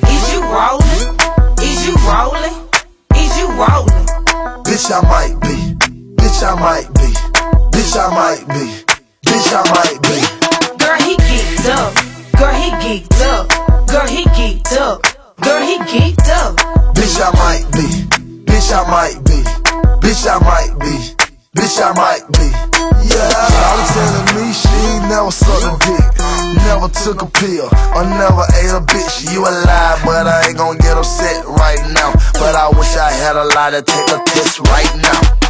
Is 0.10 0.26
you 0.34 0.42
rolling? 0.42 1.06
Is 1.62 1.86
you 1.86 1.94
rolling? 2.02 2.58
Is 3.14 3.38
you 3.38 3.48
rolling? 3.62 4.06
Bitch, 4.66 4.90
I 4.90 5.06
might 5.06 5.38
be. 5.46 5.54
Bitch, 6.18 6.42
I 6.42 6.58
might 6.58 6.90
be. 6.98 7.14
Bitch, 7.78 7.94
I 7.94 8.10
might 8.10 8.42
be. 8.50 8.66
Bitch, 9.22 9.54
I 9.54 9.62
might 9.70 10.02
be. 10.02 10.18
Girl, 10.82 10.98
he 10.98 11.14
geeked 11.30 11.70
up. 11.70 11.94
Girl, 12.42 12.58
he 12.58 12.72
geeked 12.82 13.22
up. 13.22 13.88
Girl, 13.88 14.08
he 14.08 14.24
geeked 14.34 14.74
up. 14.82 15.15
Girl, 15.42 15.62
he 15.62 15.78
geeked 15.80 16.30
up. 16.30 16.56
Bitch, 16.96 17.20
I 17.20 17.32
might 17.36 17.68
be. 17.74 17.88
Bitch, 18.46 18.72
I 18.72 18.88
might 18.90 19.20
be. 19.26 19.44
Bitch, 20.00 20.28
I 20.28 20.40
might 20.40 20.80
be. 20.80 20.96
Bitch, 21.56 21.82
I 21.82 21.92
might 21.94 22.26
be. 22.32 22.48
Yeah. 23.10 23.30
Shawty 23.52 23.86
telling 23.96 24.30
me 24.36 24.54
she 24.54 24.80
never 25.10 25.32
sucked 25.32 25.68
a 25.68 25.76
dick. 25.86 26.06
Never 26.66 26.88
took 26.90 27.22
a 27.22 27.28
pill 27.28 27.70
or 27.96 28.04
never 28.04 28.46
ate 28.60 28.72
a 28.72 28.82
bitch. 28.82 29.32
You 29.34 29.42
a 29.42 29.52
lie, 29.52 30.02
but 30.06 30.28
I 30.28 30.48
ain't 30.48 30.58
gon' 30.58 30.78
get 30.78 30.98
upset 30.98 31.46
right 31.46 31.84
now. 31.94 32.14
But 32.34 32.56
I 32.56 32.70
wish 32.70 32.96
I 32.96 33.12
had 33.12 33.36
a 33.36 33.46
lie 33.56 33.72
to 33.72 33.82
take 33.82 34.10
a 34.12 34.20
piss 34.24 34.60
right 34.60 34.96
now. 35.02 35.45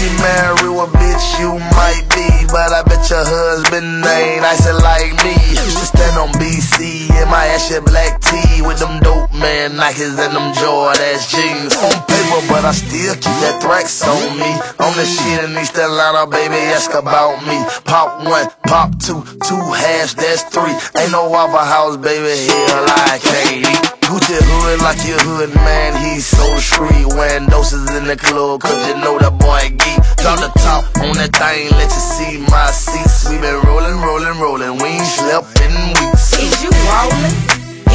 You 0.00 0.10
married 0.20 0.74
a 0.74 0.86
bitch, 0.90 1.26
you 1.38 1.54
might 1.78 2.04
be, 2.12 2.28
but 2.50 2.72
I 2.72 2.82
bet 2.82 3.08
your 3.08 3.24
husband 3.24 4.04
ain't 4.04 4.42
nice 4.42 4.66
like 4.82 5.14
me. 5.24 5.34
To 5.54 5.84
stand 5.86 6.18
on 6.18 6.28
BC 6.40 7.08
in 7.10 7.28
my 7.30 7.46
ass 7.46 7.68
shit 7.68 7.84
black 7.84 8.20
tee 8.20 8.62
with 8.62 8.78
them 8.78 9.00
dope 9.00 9.32
man 9.34 9.72
Nikes 9.72 10.18
and 10.18 10.34
them 10.34 10.52
Jordan 10.54 11.00
ass 11.14 11.30
jeans. 11.30 11.76
On 11.76 11.94
paper, 12.08 12.40
but 12.48 12.64
I 12.64 12.72
still 12.72 13.14
keep 13.14 13.38
that 13.44 13.62
thrax 13.62 14.04
on 14.04 14.38
me. 14.38 14.50
On 14.84 14.92
the 14.96 15.04
shit 15.04 15.44
in 15.44 15.56
East 15.56 15.76
Atlanta, 15.78 16.26
baby, 16.26 16.60
ask 16.74 16.92
about 16.92 17.40
me. 17.46 17.56
Pop 17.84 18.24
one, 18.26 18.48
pop 18.66 18.90
two, 18.98 19.24
two 19.46 19.62
halves, 19.72 20.14
that's 20.14 20.42
three. 20.52 20.74
Ain't 21.00 21.12
no 21.12 21.28
Waffle 21.28 21.58
House, 21.58 21.96
baby, 21.96 22.34
hell 22.48 22.84
I 22.88 23.18
can't 23.22 23.68
eat. 23.68 24.03
Gucci 24.04 24.36
hood 24.36 24.80
like 24.82 25.00
your 25.08 25.18
hood 25.20 25.54
man, 25.54 25.96
he's 26.04 26.26
so 26.26 26.44
street. 26.58 27.06
Wearing 27.16 27.46
doses 27.48 27.88
in 27.96 28.04
the 28.04 28.16
club, 28.16 28.60
cause 28.60 28.76
you 28.88 28.94
know 29.00 29.18
that 29.18 29.32
boy 29.38 29.72
geek. 29.72 30.00
Drop 30.20 30.38
the 30.40 30.52
top 30.60 30.84
on 31.00 31.16
that 31.16 31.32
thing, 31.32 31.70
let 31.72 31.88
you 31.88 32.04
see 32.04 32.38
my 32.50 32.68
seats. 32.70 33.28
We 33.28 33.38
been 33.38 33.60
rolling, 33.64 34.00
rolling, 34.04 34.36
rolling, 34.40 34.74
we 34.82 35.00
ain't 35.00 35.08
slept 35.08 35.56
in 35.60 35.72
weeks. 35.96 36.36
Is 36.36 36.62
you 36.62 36.72
rolling? 36.84 37.36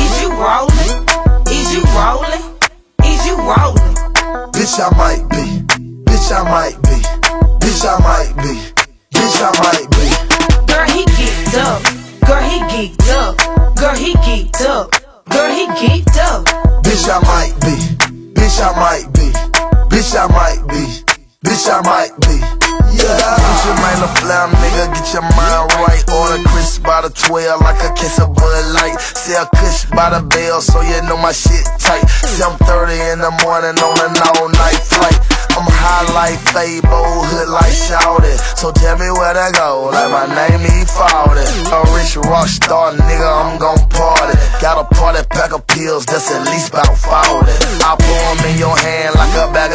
Is 0.02 0.14
you 0.22 0.30
rolling? 0.34 0.94
Is 1.46 1.68
you 1.78 1.84
rolling? 1.94 2.44
Is 3.06 3.22
you 3.26 3.36
rolling? 3.38 3.94
Bitch, 4.54 4.82
I 4.82 4.90
might 4.98 5.24
be. 5.30 5.46
Bitch, 6.10 6.30
I 6.34 6.42
might 6.50 6.78
be. 6.90 6.98
Bitch, 7.62 7.86
I 7.86 7.98
might 8.02 8.34
be. 8.42 8.54
Bitch, 9.14 9.38
I 9.42 9.50
might 9.62 9.84
be. 9.84 9.89
Might 21.84 22.12
be. 22.22 22.36
Yeah. 22.92 23.16
Get 23.40 23.66
your 23.66 23.78
mind 23.80 24.04
a 24.04 24.10
flam, 24.20 24.52
nigga. 24.60 24.94
Get 24.94 25.14
your 25.14 25.24
mind 25.24 25.72
right. 25.80 26.04
Order 26.12 26.44
Chris 26.50 26.78
by 26.80 27.02
the 27.02 27.10
12 27.10 27.62
like 27.62 27.82
a 27.84 27.94
kiss 27.94 28.20
of 28.20 28.34
Bud 28.36 28.66
Light. 28.74 29.00
Sell 29.00 29.48
Kush 29.56 29.86
by 29.92 30.10
the 30.10 30.22
bell, 30.22 30.62
so 30.62 30.82
you 30.82 31.02
know 31.04 31.18
my 31.18 31.32
shit 31.32 31.64
tight. 31.80 32.04
7:30 32.36 33.14
in 33.14 33.20
the 33.20 33.32
morning 33.44 33.80
on 33.80 33.98
an 34.04 34.18
all 34.36 34.50
night 34.50 34.82
flight. 34.84 35.20
I'm 35.60 35.68
high 35.68 36.08
like 36.16 36.40
Fable, 36.56 37.26
hood 37.28 37.50
like 37.50 37.74
Shouted. 37.74 38.40
So 38.56 38.72
tell 38.72 38.96
me 38.96 39.12
where 39.12 39.34
to 39.34 39.52
go, 39.56 39.90
like 39.92 40.08
my 40.08 40.28
name 40.32 40.64
E 40.64 40.86
Fawley. 40.86 41.44
A 41.44 41.80
rich 41.96 42.16
rock 42.16 42.48
star, 42.48 42.94
nigga, 42.94 43.28
I'm 43.28 43.60
gon' 43.60 43.82
party. 43.90 44.40
Got 44.62 44.80
a 44.80 44.86
party 44.96 45.20
pack 45.32 45.52
of 45.52 45.66
pills 45.68 46.06
that's 46.06 46.32
at 46.32 46.48
least 46.48 46.70
about 46.72 46.96
40. 46.96 47.52
I 47.84 47.96
pour 48.00 48.24
'em 48.32 48.40
in 48.52 48.58
your 48.58 48.78
hand 48.78 49.16
like 49.16 49.36
a 49.36 49.52
bag 49.52 49.69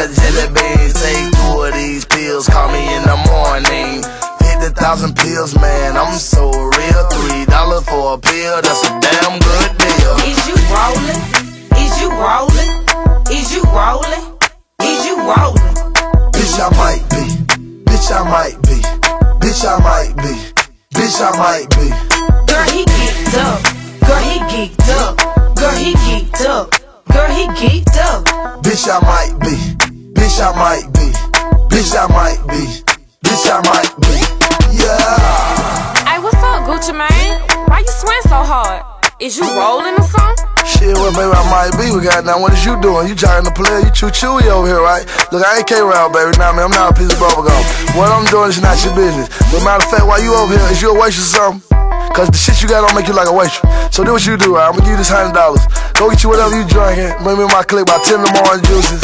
Got 41.95 42.25
now. 42.25 42.37
What 42.39 42.51
is 42.51 42.65
you 42.65 42.75
doing? 42.81 43.07
You 43.07 43.15
jogging 43.15 43.47
the 43.47 43.55
player? 43.55 43.79
You 43.79 43.89
chew 43.89 44.11
chewy 44.11 44.45
over 44.51 44.67
here, 44.67 44.83
right? 44.83 45.07
Look, 45.31 45.41
I 45.41 45.63
ain't 45.63 45.67
K-Round, 45.67 46.11
baby. 46.11 46.35
Nah, 46.37 46.51
man, 46.51 46.67
I'm 46.67 46.75
not 46.75 46.91
a 46.91 46.93
piece 46.93 47.07
of 47.07 47.17
bubblegum. 47.17 47.55
What 47.95 48.11
I'm 48.11 48.27
doing 48.27 48.51
is 48.51 48.59
not 48.59 48.77
your 48.83 48.93
business. 48.93 49.31
But 49.49 49.63
matter 49.63 49.81
of 49.81 49.89
fact, 49.89 50.05
why 50.05 50.19
you 50.19 50.35
over 50.35 50.53
here? 50.53 50.67
Is 50.69 50.83
you 50.83 50.91
a 50.91 50.97
waitress 50.99 51.33
or 51.33 51.55
something? 51.55 51.63
Cause 52.11 52.27
the 52.31 52.37
shit 52.37 52.61
you 52.61 52.67
got 52.67 52.83
don't 52.83 52.95
make 52.95 53.07
you 53.07 53.15
like 53.15 53.27
a 53.27 53.33
waitress. 53.33 53.63
So 53.95 54.03
do 54.03 54.13
what 54.13 54.27
you 54.27 54.37
do, 54.37 54.55
right? 54.55 54.67
I'm 54.67 54.75
gonna 54.75 54.87
give 54.87 54.95
you 54.95 55.01
this 55.03 55.11
hundred 55.11 55.35
dollars. 55.35 55.63
Go 55.95 56.11
get 56.11 56.23
you 56.23 56.29
whatever 56.29 56.55
you 56.55 56.67
drinking. 56.67 57.11
Bring 57.23 57.39
me 57.39 57.47
my 57.47 57.63
ten 57.63 57.83
of 57.83 58.27
them 58.27 58.39
orange 58.43 58.63
juices, 58.67 59.03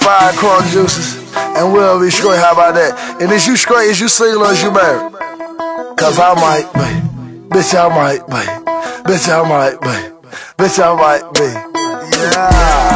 five 0.00 0.36
corn 0.36 0.64
juices, 0.72 1.20
and 1.36 1.72
we'll 1.72 2.00
be 2.00 2.08
straight. 2.08 2.40
How 2.40 2.52
about 2.52 2.72
that? 2.76 3.20
And 3.20 3.32
is 3.32 3.46
you 3.46 3.56
straight? 3.56 3.92
Is 3.92 4.00
you 4.00 4.08
single 4.08 4.44
or 4.44 4.52
is 4.52 4.62
you 4.62 4.72
married? 4.72 5.12
Cause 6.00 6.16
I 6.16 6.32
might 6.36 6.68
be. 6.72 6.88
Bitch, 7.52 7.76
I 7.76 7.88
might 7.92 8.24
be. 8.24 8.40
Bitch, 9.04 9.28
I 9.28 9.44
might 9.44 9.80
be. 9.80 9.96
Bitch, 10.56 10.80
I 10.80 10.96
might 10.96 11.24
be. 11.36 11.75
Yeah. 12.18 12.95